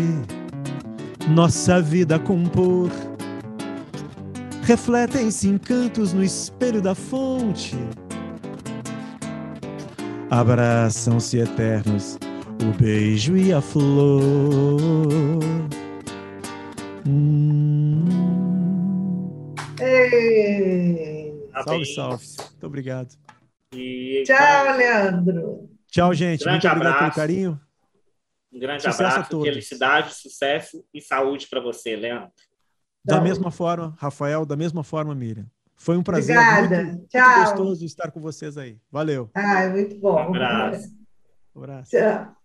[1.30, 2.92] nossa vida compor.
[4.62, 7.76] Refletem-se encantos no espelho da fonte.
[10.30, 12.16] Abraçam-se eternos
[12.62, 15.40] o beijo e a flor.
[17.04, 18.04] Hum.
[19.80, 21.13] Ei.
[21.62, 22.26] Salve, salve.
[22.50, 23.14] Muito obrigado.
[23.72, 25.70] E, Tchau, Leandro.
[25.88, 26.44] Tchau, gente.
[26.46, 26.98] Muito obrigado abraço.
[26.98, 27.60] pelo carinho.
[28.52, 32.30] Um grande sucesso abraço, felicidade, sucesso e saúde para você, Leandro.
[33.04, 35.46] Da mesma forma, Rafael, da mesma forma, Miriam.
[35.76, 36.84] Foi um prazer Obrigada.
[36.84, 37.28] muito, Tchau.
[37.28, 38.78] muito gostoso estar com vocês aí.
[38.90, 39.28] Valeu.
[39.34, 40.14] Ah, muito bom.
[40.14, 40.88] Um abraço.
[41.54, 41.90] Um abraço.
[41.90, 42.43] Tchau.